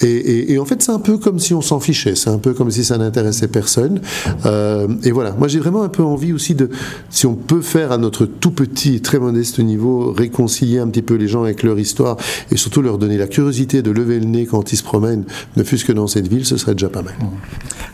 Et, 0.01 0.57
en 0.59 0.65
fait, 0.65 0.81
c'est 0.81 0.91
un 0.91 0.99
peu 0.99 1.17
comme 1.17 1.39
si 1.39 1.53
on 1.53 1.61
s'en 1.61 1.79
fichait, 1.79 2.15
c'est 2.15 2.29
un 2.29 2.37
peu 2.37 2.53
comme 2.53 2.71
si 2.71 2.83
ça 2.83 2.97
n'intéressait 2.97 3.47
personne. 3.47 4.01
Euh, 4.45 4.87
et 5.03 5.11
voilà, 5.11 5.31
moi 5.37 5.47
j'ai 5.47 5.59
vraiment 5.59 5.83
un 5.83 5.89
peu 5.89 6.03
envie 6.03 6.33
aussi 6.33 6.55
de, 6.55 6.69
si 7.09 7.25
on 7.25 7.35
peut 7.35 7.61
faire 7.61 7.91
à 7.91 7.97
notre 7.97 8.25
tout 8.25 8.51
petit, 8.51 9.01
très 9.01 9.19
modeste 9.19 9.59
niveau, 9.59 10.11
réconcilier 10.11 10.79
un 10.79 10.87
petit 10.87 11.01
peu 11.01 11.15
les 11.15 11.27
gens 11.27 11.43
avec 11.43 11.63
leur 11.63 11.79
histoire 11.79 12.17
et 12.51 12.57
surtout 12.57 12.81
leur 12.81 12.97
donner 12.97 13.17
la 13.17 13.27
curiosité 13.27 13.81
de 13.81 13.91
lever 13.91 14.19
le 14.19 14.25
nez 14.25 14.45
quand 14.45 14.73
ils 14.73 14.77
se 14.77 14.83
promènent, 14.83 15.23
ne 15.55 15.63
fût-ce 15.63 15.85
que 15.85 15.93
dans 15.93 16.07
cette 16.07 16.27
ville, 16.27 16.45
ce 16.45 16.57
serait 16.57 16.73
déjà 16.73 16.89
pas 16.89 17.01
mal. 17.01 17.13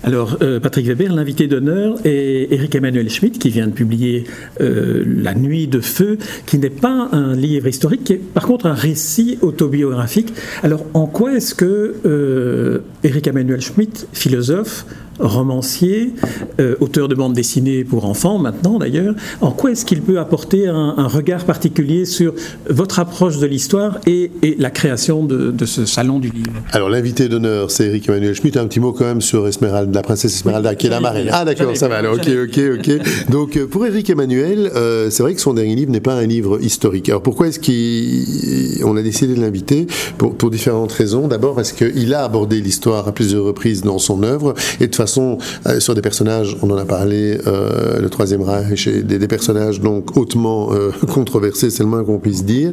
Alors, 0.03 0.37
euh, 0.41 0.59
Patrick 0.59 0.87
Weber, 0.87 1.13
l'invité 1.13 1.47
d'honneur 1.47 1.95
est 2.05 2.47
Eric 2.51 2.73
Emmanuel 2.73 3.09
Schmitt 3.09 3.37
qui 3.37 3.49
vient 3.49 3.67
de 3.67 3.71
publier 3.71 4.25
euh, 4.59 5.03
La 5.05 5.35
Nuit 5.35 5.67
de 5.67 5.79
Feu, 5.79 6.17
qui 6.45 6.57
n'est 6.57 6.69
pas 6.69 7.09
un 7.11 7.35
livre 7.35 7.67
historique, 7.67 8.03
qui 8.03 8.13
est 8.13 8.17
par 8.17 8.47
contre 8.47 8.65
un 8.65 8.73
récit 8.73 9.37
autobiographique. 9.41 10.33
Alors, 10.63 10.83
en 10.93 11.05
quoi 11.05 11.33
est-ce 11.35 11.53
que 11.53 11.90
euh, 12.05 12.79
Eric 13.03 13.27
Emmanuel 13.27 13.61
Schmitt, 13.61 14.07
philosophe, 14.13 14.85
romancier, 15.19 16.13
euh, 16.59 16.75
auteur 16.79 17.07
de 17.07 17.15
bandes 17.15 17.33
dessinées 17.33 17.83
pour 17.83 18.05
enfants 18.05 18.37
maintenant 18.37 18.79
d'ailleurs, 18.79 19.15
en 19.41 19.51
quoi 19.51 19.71
est-ce 19.71 19.85
qu'il 19.85 20.01
peut 20.01 20.19
apporter 20.19 20.67
un, 20.67 21.07
regard 21.07 21.43
particulier 21.45 22.05
sur 22.05 22.33
votre 22.69 22.99
approche 22.99 23.39
de 23.39 23.45
l'histoire 23.45 23.99
et, 24.07 24.31
la 24.57 24.69
création 24.69 25.23
de, 25.25 25.65
ce 25.65 25.85
salon 25.85 26.19
du 26.19 26.29
livre? 26.29 26.51
Alors 26.71 26.89
l'invité 26.89 27.27
d'honneur, 27.27 27.71
c'est 27.71 27.87
Eric 27.87 28.07
Emmanuel 28.09 28.33
Schmitt. 28.33 28.57
Un 28.57 28.67
petit 28.67 28.79
mot 28.79 28.93
quand 28.93 29.05
même 29.05 29.21
sur 29.21 29.47
Esmeralda, 29.47 29.91
la 29.93 30.03
princesse 30.03 30.35
Esmeralda, 30.35 30.75
qui 30.75 30.87
est 30.87 30.89
la 30.89 30.99
marraine. 30.99 31.29
Ah 31.31 31.45
d'accord, 31.45 31.75
ça 31.75 31.87
va. 31.87 31.97
Alors, 31.97 32.15
ok, 32.15 32.27
ok, 32.43 32.59
ok. 32.79 33.29
Donc 33.29 33.57
euh, 33.57 33.67
pour 33.67 33.85
Eric 33.85 34.09
Emmanuel, 34.09 34.71
euh, 34.75 35.09
c'est 35.09 35.23
vrai 35.23 35.33
que 35.33 35.41
son 35.41 35.53
dernier 35.53 35.75
livre 35.75 35.91
n'est 35.91 35.99
pas 35.99 36.15
un 36.15 36.25
livre 36.25 36.59
historique. 36.61 37.09
Alors 37.09 37.21
pourquoi 37.21 37.47
est-ce 37.47 37.59
qu'on 37.59 38.97
a 38.97 39.01
décidé 39.01 39.35
de 39.35 39.41
l'inviter? 39.41 39.87
Pour, 40.17 40.35
pour 40.35 40.49
différentes 40.49 40.91
raisons. 40.91 41.27
D'abord 41.27 41.55
parce 41.55 41.71
qu'il 41.71 42.13
a 42.13 42.23
abordé 42.23 42.61
l'histoire 42.61 43.07
à 43.07 43.11
plusieurs 43.11 43.43
reprises 43.43 43.81
dans 43.81 43.99
son 43.99 44.23
œuvre 44.23 44.53
et 44.79 44.87
de 44.87 44.95
façon 45.01 45.37
euh, 45.67 45.79
sur 45.79 45.95
des 45.95 46.01
personnages, 46.01 46.55
on 46.61 46.69
en 46.69 46.77
a 46.77 46.85
parlé, 46.85 47.39
euh, 47.47 47.99
le 47.99 48.09
Troisième 48.09 48.43
Reich, 48.43 48.87
et 48.87 49.01
des, 49.01 49.27
personnages 49.27 49.79
donc 49.81 50.15
hautement 50.17 50.73
euh, 50.73 50.91
controversés, 51.07 51.69
c'est 51.69 51.83
le 51.83 51.89
moins 51.89 52.03
qu'on 52.03 52.19
puisse 52.19 52.43
dire. 52.43 52.71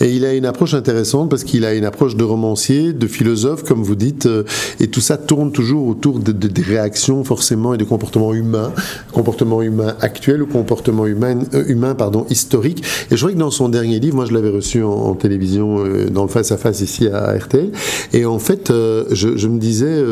Et 0.00 0.10
il 0.12 0.24
a 0.24 0.34
une 0.34 0.44
approche 0.44 0.74
intéressante 0.74 1.30
parce 1.30 1.44
qu'il 1.44 1.64
a 1.64 1.72
une 1.74 1.84
approche 1.84 2.16
de 2.16 2.24
romancier, 2.24 2.92
de 2.92 3.06
philosophe, 3.06 3.62
comme 3.62 3.82
vous 3.82 3.94
dites, 3.94 4.28
et 4.80 4.88
tout 4.88 5.00
ça 5.00 5.16
tourne 5.16 5.52
toujours 5.52 5.86
autour 5.86 6.18
de, 6.18 6.32
des 6.32 6.62
réactions 6.62 7.24
forcément 7.24 7.74
et 7.74 7.78
de 7.78 7.84
comportements 7.84 8.34
humains, 8.34 8.72
comportements 9.12 9.62
humains 9.62 9.94
actuels 10.00 10.42
ou 10.42 10.46
comportements 10.46 11.06
humains, 11.06 11.38
humains 11.66 11.94
pardon, 11.94 12.26
historiques. 12.28 12.82
Et 13.10 13.16
je 13.16 13.22
crois 13.22 13.32
que 13.32 13.38
dans 13.38 13.50
son 13.50 13.68
dernier 13.68 14.00
livre, 14.00 14.16
moi 14.16 14.26
je 14.26 14.34
l'avais 14.34 14.50
reçu 14.50 14.82
en, 14.82 15.14
télévision, 15.14 15.84
dans 16.10 16.22
le 16.22 16.28
face-à-face 16.28 16.80
ici 16.80 17.08
à 17.08 17.36
RTL, 17.36 17.70
et 18.12 18.24
en 18.24 18.38
fait, 18.38 18.68
je, 18.68 19.36
je, 19.36 19.48
me 19.48 19.58
disais, 19.58 20.02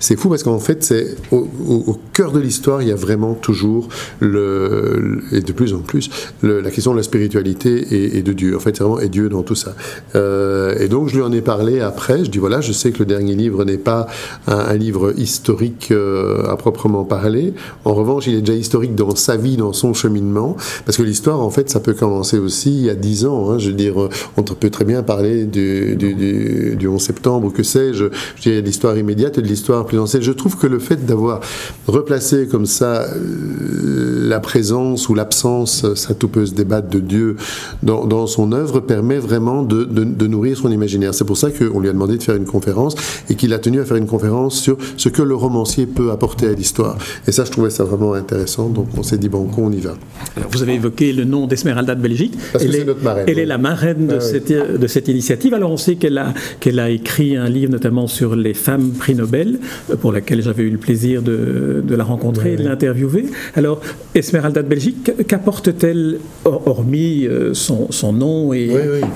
c'est 0.00 0.16
fou 0.16 0.28
parce 0.28 0.42
qu'en 0.42 0.58
fait, 0.58 0.84
c'est 0.84 1.15
au, 1.32 1.98
cœur 2.12 2.32
de 2.32 2.40
l'histoire, 2.40 2.82
il 2.82 2.88
y 2.88 2.92
a 2.92 2.96
vraiment 2.96 3.34
toujours, 3.34 3.88
le, 4.20 5.22
et 5.32 5.40
de 5.40 5.52
plus 5.52 5.74
en 5.74 5.78
plus, 5.78 6.10
la 6.42 6.70
question 6.70 6.92
de 6.92 6.96
la 6.96 7.02
spiritualité 7.02 8.16
et, 8.16 8.22
de 8.22 8.32
Dieu. 8.32 8.56
En 8.56 8.60
fait, 8.60 8.76
c'est 8.76 8.82
vraiment 8.82 9.00
et 9.00 9.08
Dieu 9.08 9.28
dans 9.28 9.42
tout 9.42 9.54
ça. 9.54 9.74
Euh, 10.14 10.78
et 10.78 10.88
donc, 10.88 11.08
je 11.08 11.16
lui 11.16 11.22
en 11.22 11.32
ai 11.32 11.40
parlé 11.40 11.80
après. 11.80 12.24
Je 12.24 12.30
dis 12.30 12.38
voilà, 12.38 12.60
je 12.60 12.72
sais 12.72 12.92
que 12.92 13.00
le 13.00 13.06
dernier 13.06 13.34
livre 13.34 13.64
n'est 13.64 13.76
pas 13.76 14.06
un, 14.46 14.74
livre 14.76 15.14
historique 15.18 15.88
euh, 15.90 16.44
à 16.48 16.56
proprement 16.56 17.04
parler. 17.04 17.54
En 17.84 17.94
revanche, 17.94 18.26
il 18.26 18.34
est 18.34 18.40
déjà 18.40 18.58
historique 18.58 18.94
dans 18.94 19.14
sa 19.14 19.36
vie, 19.36 19.56
dans 19.56 19.72
son 19.72 19.94
cheminement, 19.94 20.56
parce 20.84 20.96
que 20.96 21.02
l'histoire, 21.02 21.40
en 21.40 21.50
fait, 21.50 21.70
ça 21.70 21.80
peut 21.80 21.94
commencer 21.94 22.38
aussi 22.38 22.70
il 22.70 22.84
y 22.84 22.90
a 22.90 22.94
dix 22.94 23.26
ans. 23.26 23.50
Hein. 23.50 23.58
je 23.58 23.68
veux 23.68 23.76
dire, 23.76 23.96
on 24.36 24.42
peut 24.42 24.70
très 24.70 24.84
bien 24.84 25.02
parler 25.02 25.44
du, 25.44 25.96
du, 25.96 26.88
11 26.88 27.00
septembre 27.00 27.52
que 27.52 27.62
sais-je. 27.62 28.06
Je 28.36 28.42
dis 28.42 28.62
l'histoire 28.62 28.96
immédiate 28.96 29.38
et 29.38 29.42
de 29.42 29.46
l'histoire 29.46 29.86
plus 29.86 29.98
ancienne. 29.98 30.22
Je 30.22 30.32
trouve 30.32 30.56
que 30.56 30.66
le 30.66 30.78
fait 30.78 31.05
d'avoir 31.06 31.40
replacé 31.86 32.46
comme 32.46 32.66
ça 32.66 33.02
euh, 33.02 34.28
la 34.28 34.40
présence 34.40 35.08
ou 35.08 35.14
l'absence, 35.14 35.94
ça 35.94 36.14
tout 36.14 36.28
peut 36.28 36.46
se 36.46 36.54
débattre 36.54 36.88
de 36.88 37.00
Dieu 37.00 37.36
dans, 37.82 38.26
son 38.26 38.52
œuvre, 38.52 38.80
permet 38.80 39.18
vraiment 39.18 39.62
de, 39.62 39.84
de, 39.84 40.26
nourrir 40.26 40.56
son 40.56 40.70
imaginaire. 40.70 41.14
C'est 41.14 41.24
pour 41.24 41.36
ça 41.36 41.50
qu'on 41.50 41.80
lui 41.80 41.88
a 41.88 41.92
demandé 41.92 42.18
de 42.18 42.22
faire 42.22 42.34
une 42.34 42.44
conférence 42.44 42.94
et 43.30 43.34
qu'il 43.34 43.52
a 43.52 43.58
tenu 43.58 43.80
à 43.80 43.84
faire 43.84 43.96
une 43.96 44.06
conférence 44.06 44.60
sur 44.60 44.76
ce 44.96 45.08
que 45.08 45.22
le 45.22 45.34
romancier 45.34 45.86
peut 45.86 46.10
apporter 46.10 46.48
à 46.48 46.52
l'histoire. 46.52 46.98
Et 47.26 47.32
ça, 47.32 47.44
je 47.44 47.50
trouvais 47.50 47.70
ça 47.70 47.84
vraiment 47.84 48.14
intéressant, 48.14 48.68
donc 48.68 48.88
on 48.96 49.02
s'est 49.02 49.18
dit, 49.18 49.28
bon, 49.28 49.48
on 49.56 49.72
y 49.72 49.80
va. 49.80 49.94
Alors, 50.36 50.50
vous 50.50 50.62
avez 50.62 50.74
évoqué 50.74 51.12
le 51.12 51.24
nom 51.24 51.46
d'Esmeralda 51.46 51.94
de 51.94 52.02
Belgique. 52.02 52.34
Parce 52.52 52.64
elle 52.64 52.70
que 52.72 52.76
est, 52.76 52.84
notre 52.84 53.02
marraine. 53.02 53.24
Elle 53.28 53.38
est 53.38 53.46
la 53.46 53.58
marraine 53.58 54.06
de, 54.06 54.16
ah 54.16 54.20
cette, 54.20 54.52
de 54.52 54.86
cette 54.86 55.08
initiative. 55.08 55.54
Alors, 55.54 55.70
on 55.70 55.76
sait 55.76 55.96
qu'elle 55.96 56.18
a, 56.18 56.34
qu'elle 56.60 56.78
a 56.78 56.90
écrit 56.90 57.36
un 57.36 57.48
livre 57.48 57.72
notamment 57.72 58.06
sur 58.06 58.36
les 58.36 58.54
femmes 58.54 58.90
prix 58.90 59.14
Nobel, 59.14 59.58
pour 60.00 60.12
laquelle 60.12 60.42
j'avais 60.42 60.64
eu 60.64 60.70
le 60.70 60.78
plaisir 60.78 60.95
de, 61.22 61.94
la 61.94 62.04
rencontrer 62.04 62.54
et 62.54 62.56
de 62.56 62.62
l'interviewer. 62.64 63.26
Alors, 63.54 63.80
Esmeralda 64.14 64.62
de 64.62 64.68
Belgique, 64.68 65.12
qu'apporte-t-elle, 65.26 66.18
hormis 66.44 67.26
euh, 67.26 67.54
son, 67.54 67.90
son, 67.90 68.12
nom 68.12 68.52
et... 68.52 68.70
Oui, 68.70 69.00
oui. 69.00 69.08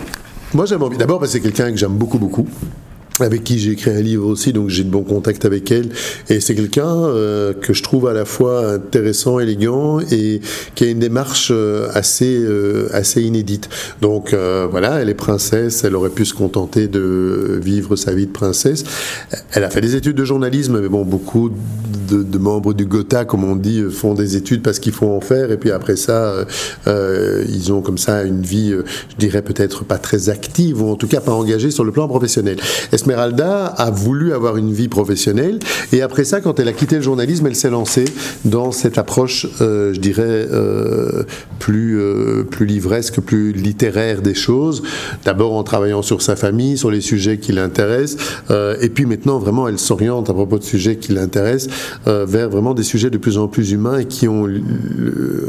Moi, 0.54 0.66
j'aime 0.66 0.82
envie. 0.82 0.96
D'abord, 0.96 1.18
parce 1.20 1.32
que 1.32 1.38
c'est 1.38 1.42
quelqu'un 1.42 1.70
que 1.70 1.78
j'aime 1.78 1.96
beaucoup, 1.96 2.18
beaucoup. 2.18 2.46
Avec 3.22 3.44
qui 3.44 3.58
j'ai 3.58 3.72
écrit 3.72 3.90
un 3.90 4.00
livre 4.00 4.26
aussi, 4.26 4.52
donc 4.52 4.68
j'ai 4.68 4.84
de 4.84 4.90
bons 4.90 5.02
contacts 5.02 5.44
avec 5.44 5.70
elle. 5.70 5.90
Et 6.28 6.40
c'est 6.40 6.54
quelqu'un 6.54 6.86
euh, 6.86 7.52
que 7.52 7.72
je 7.72 7.82
trouve 7.82 8.06
à 8.06 8.12
la 8.12 8.24
fois 8.24 8.72
intéressant, 8.72 9.40
élégant 9.40 10.00
et 10.00 10.40
qui 10.74 10.84
a 10.84 10.88
une 10.88 10.98
démarche 10.98 11.50
euh, 11.52 11.88
assez, 11.94 12.38
euh, 12.38 12.88
assez 12.92 13.22
inédite. 13.22 13.68
Donc 14.00 14.34
voilà, 14.70 15.00
elle 15.00 15.08
est 15.08 15.14
princesse, 15.14 15.84
elle 15.84 15.96
aurait 15.96 16.10
pu 16.10 16.24
se 16.24 16.34
contenter 16.34 16.88
de 16.88 17.58
vivre 17.62 17.96
sa 17.96 18.12
vie 18.14 18.26
de 18.26 18.32
princesse. 18.32 18.84
Elle 19.52 19.64
a 19.64 19.70
fait 19.70 19.80
des 19.80 19.96
études 19.96 20.16
de 20.16 20.24
journalisme, 20.24 20.80
mais 20.80 20.88
bon, 20.88 21.04
beaucoup 21.04 21.50
de, 22.10 22.38
membres 22.38 22.72
du 22.72 22.86
Gotha, 22.86 23.24
comme 23.24 23.44
on 23.44 23.56
dit, 23.56 23.82
font 23.90 24.14
des 24.14 24.36
études 24.36 24.62
parce 24.62 24.78
qu'il 24.78 24.92
faut 24.92 25.08
en 25.08 25.20
faire, 25.20 25.50
et 25.50 25.56
puis 25.56 25.70
après 25.70 25.96
ça, 25.96 26.46
ils 26.86 27.72
ont 27.72 27.82
comme 27.82 27.98
ça 27.98 28.22
une 28.22 28.42
vie, 28.42 28.70
je 28.70 29.16
dirais 29.16 29.42
peut-être 29.42 29.84
pas 29.84 29.98
très 29.98 30.28
active, 30.28 30.82
ou 30.82 30.90
en 30.90 30.96
tout 30.96 31.08
cas 31.08 31.20
pas 31.20 31.32
engagée 31.32 31.70
sur 31.70 31.84
le 31.84 31.92
plan 31.92 32.08
professionnel. 32.08 32.56
Esmeralda 33.10 33.66
a 33.66 33.90
voulu 33.90 34.32
avoir 34.32 34.56
une 34.56 34.72
vie 34.72 34.86
professionnelle 34.86 35.58
et 35.92 36.00
après 36.02 36.24
ça, 36.24 36.40
quand 36.40 36.60
elle 36.60 36.68
a 36.68 36.72
quitté 36.72 36.96
le 36.96 37.02
journalisme, 37.02 37.46
elle 37.46 37.56
s'est 37.56 37.70
lancée 37.70 38.04
dans 38.44 38.70
cette 38.70 38.98
approche, 38.98 39.48
euh, 39.60 39.92
je 39.92 39.98
dirais, 39.98 40.22
euh, 40.52 41.24
plus, 41.58 41.98
euh, 41.98 42.44
plus 42.44 42.66
livresque, 42.66 43.20
plus 43.20 43.52
littéraire 43.52 44.22
des 44.22 44.34
choses. 44.34 44.82
D'abord 45.24 45.54
en 45.54 45.64
travaillant 45.64 46.02
sur 46.02 46.22
sa 46.22 46.36
famille, 46.36 46.78
sur 46.78 46.90
les 46.90 47.00
sujets 47.00 47.38
qui 47.38 47.52
l'intéressent, 47.52 48.16
et 48.80 48.88
puis 48.88 49.06
maintenant 49.06 49.38
vraiment 49.38 49.66
elle 49.68 49.78
s'oriente 49.78 50.30
à 50.30 50.34
propos 50.34 50.58
de 50.58 50.64
sujets 50.64 50.96
qui 50.96 51.12
l'intéressent 51.12 51.72
vers 52.06 52.48
vraiment 52.48 52.74
des 52.74 52.82
sujets 52.82 53.10
de 53.10 53.18
plus 53.18 53.38
en 53.38 53.48
plus 53.48 53.72
humains 53.72 53.98
et 53.98 54.04
qui 54.04 54.28
ont 54.28 54.48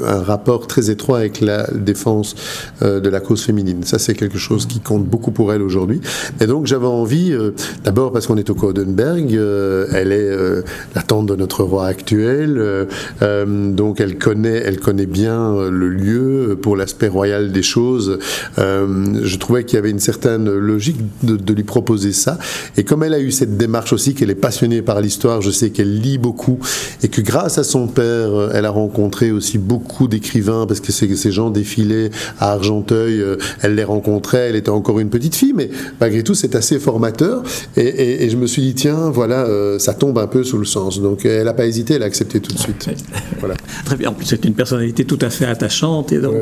un 0.06 0.22
rapport 0.22 0.68
très 0.68 0.90
étroit 0.90 1.20
avec 1.20 1.42
la 1.42 1.68
défense 1.74 2.36
de 2.82 3.10
la 3.10 3.20
cause 3.20 3.44
féminine. 3.44 3.84
Ça, 3.84 4.00
c'est 4.00 4.16
quelque 4.16 4.38
chose 4.38 4.66
qui 4.66 4.80
compte 4.80 5.06
beaucoup 5.06 5.32
pour 5.32 5.54
elle 5.54 5.62
aujourd'hui. 5.62 6.02
Et 6.40 6.48
donc 6.48 6.66
j'avais 6.66 6.88
envie 6.88 7.36
D'abord 7.84 8.12
parce 8.12 8.28
qu'on 8.28 8.38
est 8.38 8.50
au 8.50 8.56
Codenberg, 8.56 9.36
euh, 9.36 9.88
elle 9.94 10.12
est 10.12 10.30
euh, 10.30 10.62
la 10.96 11.02
tante 11.02 11.26
de 11.26 11.36
notre 11.36 11.64
roi 11.64 11.88
actuel, 11.88 12.58
euh, 12.60 13.72
donc 13.72 14.00
elle 14.00 14.18
connaît, 14.18 14.62
elle 14.66 14.80
connaît 14.80 15.06
bien 15.06 15.70
le 15.70 15.90
lieu 15.90 16.58
pour 16.62 16.76
l'aspect 16.76 17.08
royal 17.08 17.52
des 17.52 17.64
choses. 17.64 18.20
je 18.58 19.38
trouvais 19.38 19.64
qu'il 19.64 19.76
y 19.76 19.80
avait 19.80 19.90
une 19.90 20.00
certaine 20.00 20.50
logique 20.50 20.98
de, 21.24 21.54
lui 21.54 21.64
proposer 21.64 22.14
ça. 22.14 22.38
Et 22.78 22.86
comme 22.86 23.04
elle 23.04 23.14
a 23.14 23.20
eu 23.20 23.32
cette 23.32 23.58
démarche 23.58 23.92
aussi, 23.92 24.14
qu'elle 24.14 24.30
est 24.30 24.36
passionnée 24.36 24.82
par 24.82 25.02
l'histoire, 25.02 25.42
je 25.42 25.52
sais 25.52 25.72
qu'elle 25.72 26.00
lit 26.00 26.18
beaucoup 26.18 26.60
et 27.04 27.10
que 27.10 27.20
grâce 27.22 27.58
à 27.58 27.64
son 27.64 27.88
père, 27.88 28.52
elle 28.54 28.66
a 28.66 28.70
rencontré 28.70 29.32
aussi 29.32 29.58
beaucoup 29.58 30.08
d'écrivains 30.08 30.66
parce 30.66 30.80
que 30.80 30.92
ces, 30.92 31.32
gens 31.32 31.50
défilaient 31.50 32.10
à 32.40 32.54
Argenteuil, 32.54 33.24
elle 33.62 33.76
les 33.76 33.84
rencontrait, 33.84 34.50
elle 34.50 34.56
était 34.56 34.70
encore 34.70 35.00
une 35.00 35.10
petite 35.10 35.36
fille, 35.36 35.54
mais 35.54 35.70
malgré 36.00 36.24
tout 36.24 36.36
c'est 36.36 36.56
assez 36.56 36.80
formateur. 36.80 37.31
Et, 37.78 38.30
je 38.30 38.38
me 38.38 38.48
suis 38.48 38.62
dit, 38.62 38.74
tiens, 38.74 39.10
voilà, 39.10 39.46
euh, 39.46 39.80
ça 39.80 39.94
tombe 39.94 40.18
un 40.18 40.28
peu 40.28 40.44
sous 40.44 40.58
le 40.58 40.66
sens. 40.66 41.02
Donc 41.02 41.26
elle 41.26 41.46
n'a 41.46 41.54
pas 41.54 41.66
hésité, 41.66 41.96
elle 41.96 42.04
a 42.04 42.06
accepté 42.06 42.40
tout 42.40 42.54
de 42.54 42.60
suite. 42.60 42.90
Voilà. 43.40 43.56
Très 43.86 43.96
bien. 43.96 44.10
En 44.10 44.14
plus, 44.14 44.26
c'est 44.28 44.46
une 44.46 44.54
personnalité 44.54 45.04
tout 45.04 45.18
à 45.20 45.32
fait 45.32 45.46
attachante. 45.46 46.12
Et 46.12 46.20
donc, 46.20 46.36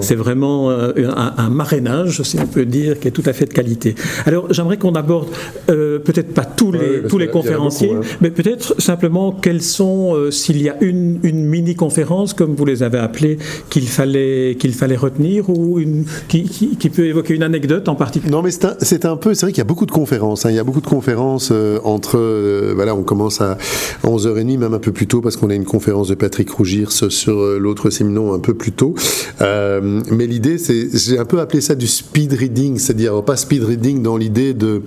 c'est 0.00 0.16
vraiment 0.16 0.70
euh, 0.70 0.92
un, 1.14 1.34
un, 1.36 1.50
marrainage, 1.50 2.22
si 2.22 2.36
on 2.40 2.46
peut 2.46 2.64
dire, 2.64 2.98
qui 2.98 3.06
est 3.06 3.12
tout 3.12 3.22
à 3.26 3.32
fait 3.32 3.46
de 3.46 3.52
qualité. 3.52 3.94
Alors, 4.26 4.52
j'aimerais 4.52 4.76
qu'on 4.76 4.94
aborde, 4.94 5.28
euh, 5.70 6.00
peut-être 6.00 6.34
pas 6.34 6.44
tous 6.44 6.72
les, 6.72 7.02
tous 7.08 7.18
les 7.18 7.28
conférenciers, 7.28 7.92
hein. 7.92 8.00
mais 8.20 8.30
peut-être 8.30 8.80
simplement 8.80 9.30
quels 9.30 9.62
sont, 9.62 10.16
s'il 10.32 10.60
y 10.60 10.68
a 10.68 10.76
une, 10.80 11.20
une 11.22 11.44
mini-conférence, 11.44 12.34
comme 12.34 12.56
vous 12.56 12.64
les 12.64 12.82
avez 12.82 12.98
appelées, 12.98 13.38
qu'il 13.70 13.86
fallait, 13.86 14.56
qu'il 14.58 14.72
fallait 14.72 14.96
retenir, 14.96 15.48
ou 15.48 15.78
une, 15.78 16.04
qui, 16.28 16.44
qui, 16.44 16.90
peut 16.90 17.06
évoquer 17.06 17.34
une 17.34 17.42
anecdote 17.42 17.88
en 17.88 17.94
particulier? 17.94 18.32
Non, 18.32 18.42
mais 18.42 18.50
c'est 18.50 19.04
un, 19.04 19.12
un, 19.12 19.16
peu, 19.16 19.34
c'est 19.34 19.46
vrai 19.46 19.52
qu'il 19.52 19.58
y 19.58 19.62
a 19.62 19.64
beaucoup 19.64 19.86
de 19.86 19.90
conférences. 19.90 20.21
Hein. 20.22 20.50
Il 20.50 20.54
y 20.54 20.58
a 20.58 20.64
beaucoup 20.64 20.80
de 20.80 20.86
conférences 20.86 21.50
euh, 21.52 21.78
entre, 21.84 22.18
euh, 22.18 22.72
voilà, 22.74 22.94
on 22.94 23.02
commence 23.02 23.40
à 23.40 23.58
11h30, 24.04 24.58
même 24.58 24.74
un 24.74 24.78
peu 24.78 24.92
plus 24.92 25.06
tôt, 25.06 25.20
parce 25.20 25.36
qu'on 25.36 25.50
a 25.50 25.54
une 25.54 25.64
conférence 25.64 26.08
de 26.08 26.14
Patrick 26.14 26.50
Rougirs 26.50 26.92
sur 26.92 27.40
euh, 27.40 27.58
l'autre 27.58 27.90
séminon 27.90 28.32
un 28.32 28.38
peu 28.38 28.54
plus 28.54 28.72
tôt. 28.72 28.94
mais 29.40 30.26
l'idée, 30.26 30.58
c'est, 30.58 30.88
j'ai 30.96 31.18
un 31.18 31.24
peu 31.24 31.40
appelé 31.40 31.60
ça 31.60 31.74
du 31.74 31.86
speed 31.86 32.32
reading, 32.32 32.78
c'est-à-dire 32.78 33.22
pas 33.24 33.36
speed 33.36 33.64
reading 33.64 34.02
dans 34.02 34.16
l'idée 34.16 34.54
de 34.54 34.82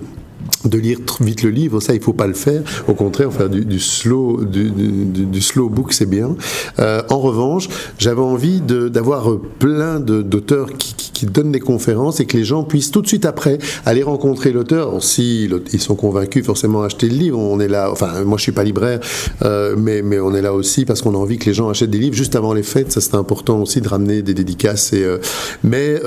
de 0.64 0.78
lire 0.78 0.98
vite 1.20 1.42
le 1.42 1.50
livre, 1.50 1.80
ça 1.80 1.94
il 1.94 2.00
faut 2.00 2.12
pas 2.12 2.26
le 2.26 2.34
faire. 2.34 2.62
Au 2.88 2.94
contraire, 2.94 3.32
faire 3.32 3.48
du, 3.48 3.80
slow, 3.80 4.44
du, 4.44 5.40
slow 5.40 5.68
book, 5.68 5.92
c'est 5.92 6.08
bien. 6.08 6.36
Euh, 6.78 7.02
en 7.10 7.18
revanche, 7.18 7.68
j'avais 7.98 8.20
envie 8.20 8.60
d'avoir 8.60 9.38
plein 9.58 10.00
d'auteurs 10.00 10.72
qui, 10.76 10.94
qui, 10.94 11.26
donnent 11.26 11.52
des 11.52 11.60
conférences 11.60 12.20
et 12.20 12.26
que 12.26 12.36
les 12.36 12.44
gens 12.44 12.62
puissent 12.62 12.90
tout 12.90 13.02
de 13.02 13.06
suite 13.06 13.24
après 13.24 13.58
aller 13.84 14.02
rencontrer 14.02 14.52
l'auteur. 14.52 15.02
Si 15.02 15.48
ils 15.72 15.80
sont 15.80 15.94
convaincus, 15.94 16.44
forcément 16.44 16.82
acheter 16.82 17.08
le 17.08 17.16
livre. 17.16 17.38
On 17.38 17.58
est 17.60 17.68
là. 17.68 17.90
Enfin, 17.90 18.22
moi 18.24 18.38
je 18.38 18.42
suis 18.42 18.52
pas 18.52 18.64
libraire, 18.64 19.00
euh, 19.42 19.74
mais 19.78 20.02
mais 20.02 20.20
on 20.20 20.34
est 20.34 20.42
là 20.42 20.52
aussi 20.52 20.84
parce 20.84 21.02
qu'on 21.02 21.14
a 21.14 21.18
envie 21.18 21.38
que 21.38 21.46
les 21.46 21.54
gens 21.54 21.68
achètent 21.68 21.90
des 21.90 21.98
livres 21.98 22.16
juste 22.16 22.36
avant 22.36 22.52
les 22.52 22.62
fêtes. 22.62 22.92
Ça 22.92 23.00
c'est 23.00 23.14
important 23.14 23.60
aussi 23.60 23.80
de 23.80 23.88
ramener 23.88 24.22
des 24.22 24.34
dédicaces 24.34 24.92
et 24.92 25.04
euh, 25.04 25.18
mais 25.64 26.00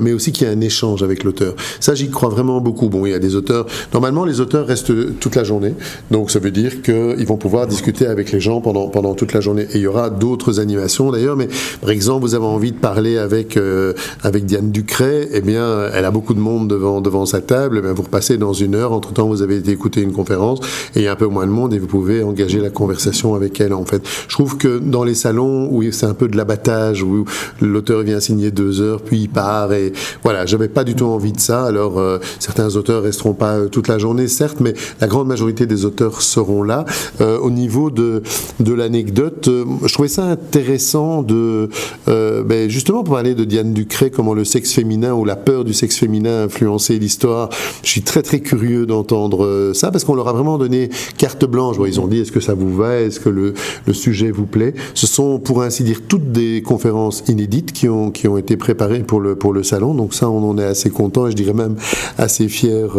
mais 0.00 0.12
aussi 0.12 0.32
qu'il 0.32 0.46
y 0.46 0.50
ait 0.50 0.54
un 0.54 0.60
échange 0.60 1.02
avec 1.02 1.24
l'auteur. 1.24 1.54
Ça 1.80 1.94
j'y 1.94 2.10
crois 2.10 2.28
vraiment 2.28 2.60
beaucoup. 2.60 2.88
Bon, 2.88 3.06
il 3.06 3.10
y 3.10 3.14
a 3.14 3.18
des 3.18 3.34
auteurs 3.36 3.66
Normalement, 3.92 4.24
les 4.24 4.40
auteurs 4.40 4.66
restent 4.66 4.92
toute 5.18 5.36
la 5.36 5.44
journée, 5.44 5.74
donc 6.10 6.30
ça 6.30 6.38
veut 6.38 6.50
dire 6.50 6.82
qu'ils 6.82 7.26
vont 7.26 7.36
pouvoir 7.36 7.66
discuter 7.66 8.06
avec 8.06 8.32
les 8.32 8.40
gens 8.40 8.60
pendant, 8.60 8.88
pendant 8.88 9.14
toute 9.14 9.32
la 9.32 9.40
journée. 9.40 9.66
Et 9.72 9.76
il 9.76 9.82
y 9.82 9.86
aura 9.86 10.10
d'autres 10.10 10.60
animations 10.60 11.10
d'ailleurs, 11.10 11.36
mais 11.36 11.48
par 11.80 11.90
exemple, 11.90 12.22
vous 12.22 12.34
avez 12.34 12.44
envie 12.44 12.72
de 12.72 12.76
parler 12.76 13.18
avec, 13.18 13.56
euh, 13.56 13.94
avec 14.22 14.44
Diane 14.44 14.70
Ducret, 14.70 15.28
eh 15.32 15.40
bien, 15.40 15.88
elle 15.92 16.04
a 16.04 16.10
beaucoup 16.10 16.34
de 16.34 16.40
monde 16.40 16.68
devant, 16.68 17.00
devant 17.00 17.26
sa 17.26 17.40
table, 17.40 17.82
eh 17.84 17.92
vous 17.92 18.02
repassez 18.02 18.38
dans 18.38 18.52
une 18.52 18.74
heure, 18.74 18.92
entre-temps, 18.92 19.28
vous 19.28 19.42
avez 19.42 19.56
été 19.56 19.70
écouter 19.70 20.00
une 20.00 20.12
conférence, 20.12 20.60
et 20.94 21.00
il 21.00 21.02
y 21.02 21.08
a 21.08 21.12
un 21.12 21.16
peu 21.16 21.26
moins 21.26 21.46
de 21.46 21.52
monde, 21.52 21.74
et 21.74 21.78
vous 21.78 21.86
pouvez 21.86 22.22
engager 22.22 22.60
la 22.60 22.70
conversation 22.70 23.34
avec 23.34 23.60
elle, 23.60 23.74
en 23.74 23.84
fait. 23.84 24.02
Je 24.28 24.34
trouve 24.34 24.56
que 24.56 24.78
dans 24.78 25.04
les 25.04 25.14
salons 25.14 25.68
où 25.70 25.82
c'est 25.92 26.06
un 26.06 26.14
peu 26.14 26.28
de 26.28 26.36
l'abattage, 26.36 27.02
où 27.02 27.24
l'auteur 27.60 28.02
vient 28.02 28.20
signer 28.20 28.50
deux 28.50 28.80
heures, 28.80 29.02
puis 29.02 29.20
il 29.22 29.28
part, 29.28 29.72
et 29.72 29.92
voilà, 30.22 30.46
j'avais 30.46 30.68
pas 30.68 30.84
du 30.84 30.94
tout 30.94 31.06
envie 31.06 31.32
de 31.32 31.40
ça, 31.40 31.64
alors 31.64 31.98
euh, 31.98 32.18
certains 32.38 32.76
auteurs 32.76 33.02
resteront 33.02 33.34
pas 33.34 33.61
tout 33.68 33.82
la 33.88 33.98
journée, 33.98 34.28
certes, 34.28 34.58
mais 34.60 34.74
la 35.00 35.06
grande 35.06 35.28
majorité 35.28 35.66
des 35.66 35.84
auteurs 35.84 36.22
seront 36.22 36.62
là. 36.62 36.84
Euh, 37.20 37.38
au 37.38 37.50
niveau 37.50 37.90
de, 37.90 38.22
de 38.60 38.72
l'anecdote, 38.72 39.48
euh, 39.48 39.64
je 39.84 39.92
trouvais 39.92 40.08
ça 40.08 40.24
intéressant 40.24 41.22
de, 41.22 41.68
euh, 42.08 42.42
ben, 42.42 42.68
justement 42.68 43.02
pour 43.02 43.14
parler 43.14 43.34
de 43.34 43.44
Diane 43.44 43.72
Ducret, 43.72 44.10
comment 44.10 44.34
le 44.34 44.44
sexe 44.44 44.72
féminin 44.72 45.12
ou 45.14 45.24
la 45.24 45.36
peur 45.36 45.64
du 45.64 45.74
sexe 45.74 45.96
féminin 45.96 46.42
a 46.42 46.44
influencé 46.44 46.98
l'histoire. 46.98 47.48
Je 47.82 47.90
suis 47.90 48.02
très 48.02 48.22
très 48.22 48.40
curieux 48.40 48.86
d'entendre 48.86 49.72
ça 49.74 49.90
parce 49.90 50.04
qu'on 50.04 50.14
leur 50.14 50.28
a 50.28 50.32
vraiment 50.32 50.58
donné 50.58 50.90
carte 51.18 51.44
blanche. 51.44 51.76
ils 51.86 52.00
ont 52.00 52.06
dit 52.06 52.20
est-ce 52.20 52.32
que 52.32 52.40
ça 52.40 52.54
vous 52.54 52.74
va, 52.74 53.00
est-ce 53.00 53.20
que 53.20 53.28
le, 53.28 53.54
le, 53.86 53.92
sujet 53.92 54.30
vous 54.30 54.46
plaît? 54.46 54.74
Ce 54.94 55.06
sont 55.06 55.38
pour 55.38 55.62
ainsi 55.62 55.84
dire 55.84 56.00
toutes 56.06 56.32
des 56.32 56.62
conférences 56.62 57.24
inédites 57.28 57.72
qui 57.72 57.88
ont, 57.88 58.10
qui 58.10 58.28
ont 58.28 58.38
été 58.38 58.56
préparées 58.56 59.00
pour 59.00 59.20
le, 59.20 59.36
pour 59.36 59.52
le 59.52 59.62
salon. 59.62 59.94
Donc 59.94 60.14
ça, 60.14 60.30
on 60.30 60.48
en 60.50 60.58
est 60.58 60.64
assez 60.64 60.90
content 60.90 61.26
et 61.26 61.30
je 61.30 61.36
dirais 61.36 61.52
même 61.52 61.76
assez 62.18 62.48
fier 62.48 62.96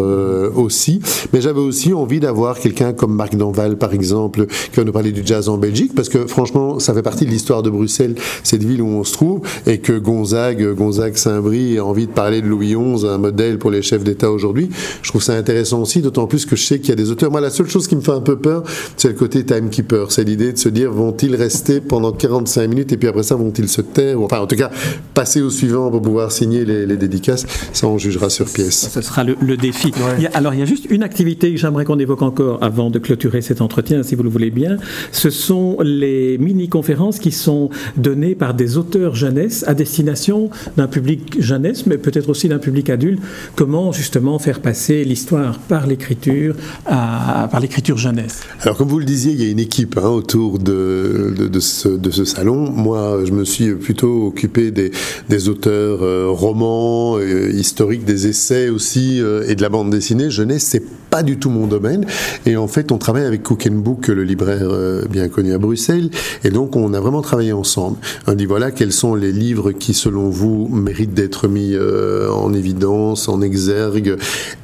aussi 0.56 1.02
mais 1.32 1.42
j'avais 1.42 1.60
aussi 1.60 1.94
envie 1.94 2.20
d'avoir 2.20 2.60
quelqu'un 2.60 2.94
comme 2.94 3.16
Marc 3.16 3.36
Danval, 3.36 3.78
par 3.78 3.94
exemple, 3.94 4.46
qui 4.46 4.78
va 4.78 4.84
nous 4.84 4.92
parler 4.92 5.12
du 5.12 5.22
jazz 5.26 5.50
en 5.50 5.58
Belgique, 5.58 5.94
parce 5.96 6.10
que 6.10 6.28
franchement, 6.28 6.80
ça 6.80 6.94
fait 6.94 7.02
partie 7.02 7.26
de 7.26 7.32
l'histoire 7.32 7.64
de 7.64 7.70
Bruxelles, 7.70 8.16
cette 8.44 8.64
ville 8.64 8.82
où 8.82 8.88
on 8.88 9.04
se 9.04 9.14
trouve, 9.14 9.42
et 9.66 9.80
que 9.80 9.94
Gonzague, 9.94 10.74
Gonzague 10.76 11.16
Saint-Brie 11.16 11.78
a 11.78 11.86
envie 11.86 12.08
de 12.08 12.12
parler 12.12 12.42
de 12.42 12.48
Louis 12.48 12.76
XI, 12.76 13.08
un 13.08 13.18
modèle 13.18 13.58
pour 13.58 13.72
les 13.72 13.82
chefs 13.82 14.04
d'État 14.04 14.32
aujourd'hui. 14.32 14.70
Je 15.02 15.10
trouve 15.10 15.24
ça 15.24 15.34
intéressant 15.34 15.82
aussi, 15.82 16.02
d'autant 16.02 16.28
plus 16.28 16.46
que 16.46 16.56
je 16.56 16.64
sais 16.64 16.80
qu'il 16.80 16.90
y 16.90 16.92
a 16.92 16.96
des 16.96 17.12
auteurs. 17.12 17.32
Moi, 17.32 17.42
la 17.42 17.50
seule 17.50 17.70
chose 17.70 17.88
qui 17.88 17.96
me 17.96 18.02
fait 18.02 18.12
un 18.12 18.22
peu 18.22 18.38
peur, 18.38 18.64
c'est 18.98 19.10
le 19.10 19.14
côté 19.16 19.46
timekeeper. 19.46 20.12
C'est 20.12 20.24
l'idée 20.24 20.54
de 20.54 20.58
se 20.58 20.70
dire, 20.70 20.92
vont-ils 20.92 21.36
rester 21.36 21.82
pendant 21.82 22.12
45 22.12 22.68
minutes 22.68 22.92
et 22.92 22.98
puis 22.98 23.08
après 23.08 23.24
ça, 23.24 23.36
vont-ils 23.36 23.70
se 23.70 23.82
taire 23.82 24.22
Enfin, 24.22 24.40
en 24.40 24.48
tout 24.48 24.56
cas, 24.56 24.70
passer 25.14 25.42
au 25.42 25.50
suivant 25.50 25.90
pour 25.90 26.02
pouvoir 26.02 26.32
signer 26.32 26.66
les, 26.66 26.98
dédicaces? 26.98 27.46
Ça, 27.74 27.88
on 27.88 27.98
jugera 27.98 28.30
sur 28.30 28.46
pièce. 28.46 28.90
Ce 28.94 29.02
sera 29.02 29.24
le, 29.24 29.58
défi. 29.58 29.92
Alors, 30.34 30.54
il 30.54 30.60
y 30.60 30.64
a 30.64 30.66
juste 30.66 30.88
une 30.90 31.04
activité 31.04 31.52
que 31.52 31.58
j'aimerais 31.58 31.86
qu'on 31.86 32.00
évoque 32.00 32.24
encore 32.24 32.64
avant 32.64 32.90
de 32.90 32.98
clôturer 32.98 33.42
cet 33.42 33.62
entretien, 33.62 34.02
si 34.04 34.16
vous 34.16 34.24
le 34.24 34.30
voulez 34.30 34.50
bien. 34.50 34.78
Ce 35.12 35.30
sont 35.30 35.78
les 35.82 36.38
mini-conférences 36.40 37.20
qui 37.20 37.32
sont 37.32 37.70
données 37.98 38.34
par 38.34 38.54
des 38.54 38.78
auteurs 38.78 39.16
jeunesse 39.16 39.64
à 39.68 39.74
destination 39.74 40.50
d'un 40.76 40.88
public 40.88 41.40
jeunesse, 41.40 41.86
mais 41.86 41.98
peut-être 41.98 42.30
aussi 42.30 42.50
d'un 42.50 42.58
public 42.58 42.90
adulte. 42.90 43.22
Comment 43.56 43.92
justement 43.92 44.40
faire 44.40 44.60
passer 44.60 45.04
l'histoire 45.04 45.60
par 45.60 45.86
l'écriture, 45.86 46.56
par 46.86 47.60
l'écriture 47.60 47.98
jeunesse? 47.98 48.42
Alors, 48.62 48.78
comme 48.78 48.88
vous 48.88 49.00
le 49.00 49.06
disiez, 49.06 49.34
il 49.34 49.44
y 49.44 49.48
a 49.48 49.52
une 49.52 49.60
équipe 49.60 49.98
hein, 49.98 50.10
autour 50.10 50.58
de, 50.58 51.34
ce, 51.60 52.26
salon. 52.26 52.72
Moi, 52.72 53.20
je 53.26 53.32
me 53.32 53.46
suis 53.46 53.76
plutôt 53.76 54.28
occupé 54.28 54.72
des, 54.72 54.92
des 55.30 55.50
auteurs 55.50 56.02
euh, 56.02 56.28
romans, 56.30 57.18
euh, 57.18 57.52
historiques, 57.52 58.06
des 58.06 58.28
essais 58.28 58.70
aussi, 58.70 59.22
euh, 59.22 59.48
et 59.48 59.56
de 59.56 59.62
la 59.62 59.70
bande 59.70 59.90
dessinée 59.90 60.23
dessiné 60.24 60.30
jeunesse, 60.30 60.64
c'est 60.64 61.03
pas 61.14 61.22
du 61.22 61.38
tout 61.38 61.52
mon 61.52 61.68
domaine. 61.68 62.08
Et 62.48 62.58
en 62.58 62.68
fait, 62.68 62.92
on 62.92 62.98
travaille 62.98 63.26
avec 63.26 63.44
Cook 63.44 63.70
Book, 63.70 64.08
le 64.08 64.24
libraire 64.24 64.68
euh, 64.72 65.06
bien 65.08 65.30
connu 65.30 65.54
à 65.54 65.60
Bruxelles. 65.60 66.10
Et 66.44 66.50
donc, 66.50 66.76
on 66.76 66.92
a 66.96 67.00
vraiment 67.00 67.22
travaillé 67.22 67.54
ensemble. 67.54 67.98
On 68.26 68.34
dit 68.34 68.48
voilà, 68.48 68.72
quels 68.72 68.92
sont 68.92 69.14
les 69.14 69.32
livres 69.32 69.74
qui, 69.74 69.94
selon 69.94 70.32
vous, 70.32 70.68
méritent 70.70 71.14
d'être 71.14 71.48
mis 71.48 71.76
euh, 71.76 72.32
en 72.32 72.52
évidence, 72.52 73.30
en 73.30 73.44
exergue? 73.44 74.18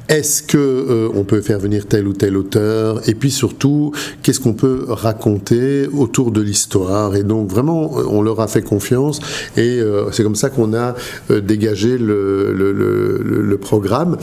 Est-ce 0.08 0.42
que 0.42 0.58
euh, 0.58 1.08
on 1.14 1.22
peut 1.22 1.40
faire 1.40 1.60
venir 1.60 1.86
tel 1.86 2.08
ou 2.08 2.14
tel 2.14 2.36
auteur? 2.36 3.08
Et 3.08 3.14
puis 3.14 3.30
surtout, 3.30 3.92
qu'est-ce 4.24 4.40
qu'on 4.40 4.54
peut 4.54 4.86
raconter 4.88 5.86
autour 5.86 6.32
de 6.32 6.40
l'histoire? 6.40 7.14
Et 7.14 7.22
donc 7.22 7.48
vraiment, 7.48 7.92
on 8.10 8.22
leur 8.22 8.40
a 8.40 8.48
fait 8.48 8.62
confiance 8.62 9.20
et 9.56 9.80
c'est 10.10 10.24
comme 10.24 10.34
ça 10.34 10.50
qu'on 10.50 10.74
a 10.74 10.94
dégagé 11.30 11.96
le, 11.96 12.52
le, 12.52 13.56
programme 13.58 14.16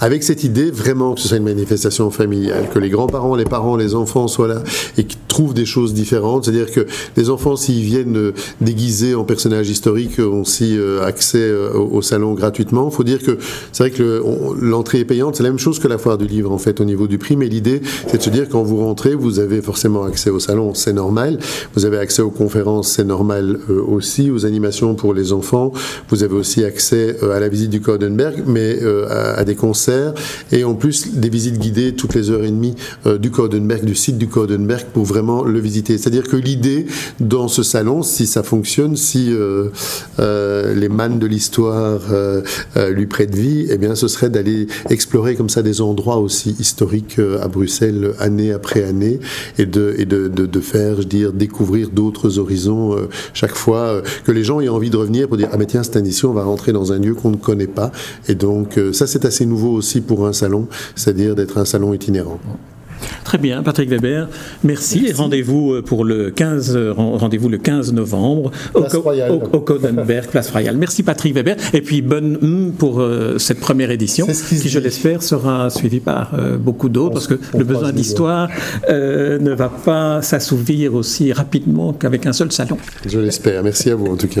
avec 0.00 0.22
cette 0.22 0.44
idée 0.44 0.70
vraiment 0.70 1.14
que 1.14 1.20
ce 1.20 1.28
soit 1.28 1.36
une 1.36 1.44
manifestation 1.44 1.73
familiale, 2.10 2.68
que 2.72 2.78
les 2.78 2.90
grands-parents, 2.90 3.36
les 3.36 3.44
parents, 3.44 3.76
les 3.76 3.94
enfants 3.94 4.28
soient 4.28 4.48
là 4.48 4.62
et 4.98 5.04
qu'ils 5.04 5.18
trouvent 5.34 5.54
des 5.54 5.66
choses 5.66 5.94
différentes. 5.94 6.44
C'est-à-dire 6.44 6.70
que 6.70 6.86
les 7.16 7.28
enfants, 7.28 7.56
s'ils 7.56 7.84
viennent 7.84 8.32
déguisés 8.60 9.14
en 9.14 9.24
personnages 9.24 9.68
historiques, 9.68 10.18
ont 10.20 10.42
aussi 10.42 10.78
accès 11.02 11.52
au, 11.74 12.02
salon 12.02 12.34
gratuitement. 12.34 12.88
Il 12.90 12.94
faut 12.94 13.04
dire 13.04 13.22
que 13.22 13.38
c'est 13.72 13.84
vrai 13.84 13.90
que 13.90 14.22
l'entrée 14.60 15.00
est 15.00 15.04
payante 15.04 15.24
c'est 15.32 15.42
la 15.42 15.50
même 15.50 15.58
chose 15.58 15.78
que 15.78 15.88
la 15.88 15.98
foire 15.98 16.18
du 16.18 16.26
livre 16.26 16.52
en 16.52 16.58
fait 16.58 16.80
au 16.80 16.84
niveau 16.84 17.06
du 17.06 17.18
prix, 17.18 17.36
mais 17.36 17.46
l'idée 17.46 17.80
c'est 18.08 18.18
de 18.18 18.22
se 18.22 18.30
dire 18.30 18.48
quand 18.48 18.62
vous 18.62 18.78
rentrez, 18.78 19.14
vous 19.14 19.38
avez 19.38 19.62
forcément 19.62 20.04
accès 20.04 20.30
au 20.30 20.38
salon, 20.38 20.74
c'est 20.74 20.92
normal. 20.92 21.38
Vous 21.74 21.84
avez 21.84 21.98
accès 21.98 22.22
aux 22.22 22.30
conférences, 22.30 22.92
c'est 22.92 23.04
normal 23.04 23.58
euh, 23.70 23.82
aussi, 23.82 24.30
aux 24.30 24.46
animations 24.46 24.94
pour 24.94 25.14
les 25.14 25.32
enfants. 25.32 25.72
Vous 26.08 26.22
avez 26.22 26.34
aussi 26.34 26.64
accès 26.64 27.16
euh, 27.22 27.36
à 27.36 27.40
la 27.40 27.48
visite 27.48 27.70
du 27.70 27.80
Codenberg, 27.80 28.44
mais 28.46 28.78
euh, 28.82 29.06
à, 29.36 29.44
des 29.44 29.54
concerts 29.54 30.14
et 30.52 30.64
en 30.64 30.74
plus 30.74 31.14
des 31.14 31.28
visites 31.28 31.58
guidées 31.58 31.94
toutes 31.94 32.14
les 32.14 32.30
heures 32.30 32.44
et 32.44 32.50
demie 32.50 32.74
du 33.20 33.30
Codenberg, 33.30 33.84
du 33.84 33.94
site 33.94 34.16
du 34.18 34.28
Codenberg 34.28 34.86
pour 34.92 35.04
vraiment 35.04 35.23
le 35.44 35.58
visiter. 35.58 35.98
C'est-à-dire 35.98 36.24
que 36.24 36.36
l'idée 36.36 36.86
dans 37.20 37.48
ce 37.48 37.62
salon, 37.62 38.02
si 38.02 38.26
ça 38.26 38.42
fonctionne, 38.42 38.96
si 38.96 39.34
les 40.18 40.88
mannes 40.88 41.18
de 41.18 41.26
l'histoire 41.26 42.00
lui 42.90 43.06
prêtent 43.06 43.34
vie, 43.34 43.66
eh 43.70 43.78
bien 43.78 43.94
ce 43.94 44.08
serait 44.08 44.30
d'aller 44.30 44.66
explorer 44.90 45.34
comme 45.34 45.48
ça 45.48 45.62
des 45.62 45.80
endroits 45.80 46.18
aussi 46.18 46.56
historiques 46.58 47.18
euh, 47.18 47.42
à 47.42 47.48
Bruxelles 47.48 48.14
année 48.18 48.52
après 48.52 48.84
année 48.84 49.20
et 49.58 49.66
de, 49.66 50.60
faire, 50.60 51.02
je 51.02 51.06
dire, 51.06 51.32
découvrir 51.32 51.90
d'autres 51.90 52.38
horizons 52.38 52.96
euh, 52.96 53.08
chaque 53.32 53.54
fois, 53.54 53.78
euh, 53.78 54.02
que 54.24 54.32
les 54.32 54.44
gens 54.44 54.60
aient 54.60 54.68
envie 54.68 54.90
de 54.90 54.96
revenir 54.96 55.28
pour 55.28 55.36
dire 55.36 55.48
ah 55.52 55.56
mais 55.56 55.66
tiens 55.66 55.82
cette 55.82 55.96
année-ci 55.96 56.24
on 56.26 56.32
va 56.32 56.44
rentrer 56.44 56.72
dans 56.72 56.92
un 56.92 56.98
lieu 56.98 57.14
qu'on 57.14 57.30
ne 57.30 57.36
connaît 57.36 57.66
pas 57.66 57.92
et 58.28 58.34
donc 58.34 58.78
ça 58.92 59.06
c'est 59.06 59.24
assez 59.24 59.46
nouveau 59.46 59.72
aussi 59.72 60.00
pour 60.00 60.26
un 60.26 60.32
salon, 60.32 60.68
c'est-à-dire 60.94 61.34
d'être 61.34 61.58
un 61.58 61.64
salon 61.64 61.94
itinérant. 61.94 62.40
Très 63.24 63.38
bien, 63.38 63.62
Patrick 63.62 63.88
Weber, 63.88 64.28
merci, 64.62 65.12
rendez-vous 65.12 65.74
euh, 65.74 65.82
pour 65.82 66.04
le 66.04 66.30
15 66.30 66.76
euh, 66.76 66.92
rendez-vous 66.92 67.48
le 67.48 67.58
15 67.58 67.92
novembre 67.92 68.50
au, 68.74 68.80
au, 68.80 69.60
Codenberg, 69.60 70.28
place 70.28 70.50
Royale. 70.50 70.76
Merci 70.76 71.02
Patrick 71.02 71.34
Weber 71.34 71.56
et 71.72 71.80
puis 71.80 72.02
bonne 72.02 72.38
mm, 72.40 72.72
pour 72.72 73.00
euh, 73.00 73.38
cette 73.38 73.60
première 73.60 73.90
édition 73.90 74.26
qui, 74.26 74.68
je 74.68 74.78
l'espère 74.78 75.22
sera 75.22 75.70
suivie 75.70 76.00
par 76.00 76.32
beaucoup 76.58 76.88
d'autres 76.88 77.14
parce 77.14 77.26
que 77.26 77.38
le 77.56 77.64
besoin 77.64 77.92
d'histoire 77.92 78.48
ne 78.88 79.54
va 79.54 79.68
pas 79.68 80.22
s'assouvir 80.22 80.94
aussi 80.94 81.32
rapidement 81.32 81.92
qu'avec 81.92 82.26
un 82.26 82.32
seul 82.32 82.52
salon. 82.52 82.76
Je 83.06 83.18
l'espère. 83.18 83.62
Merci 83.62 83.90
à 83.90 83.94
vous 83.94 84.06
en 84.06 84.16
tout 84.16 84.28
cas. 84.28 84.40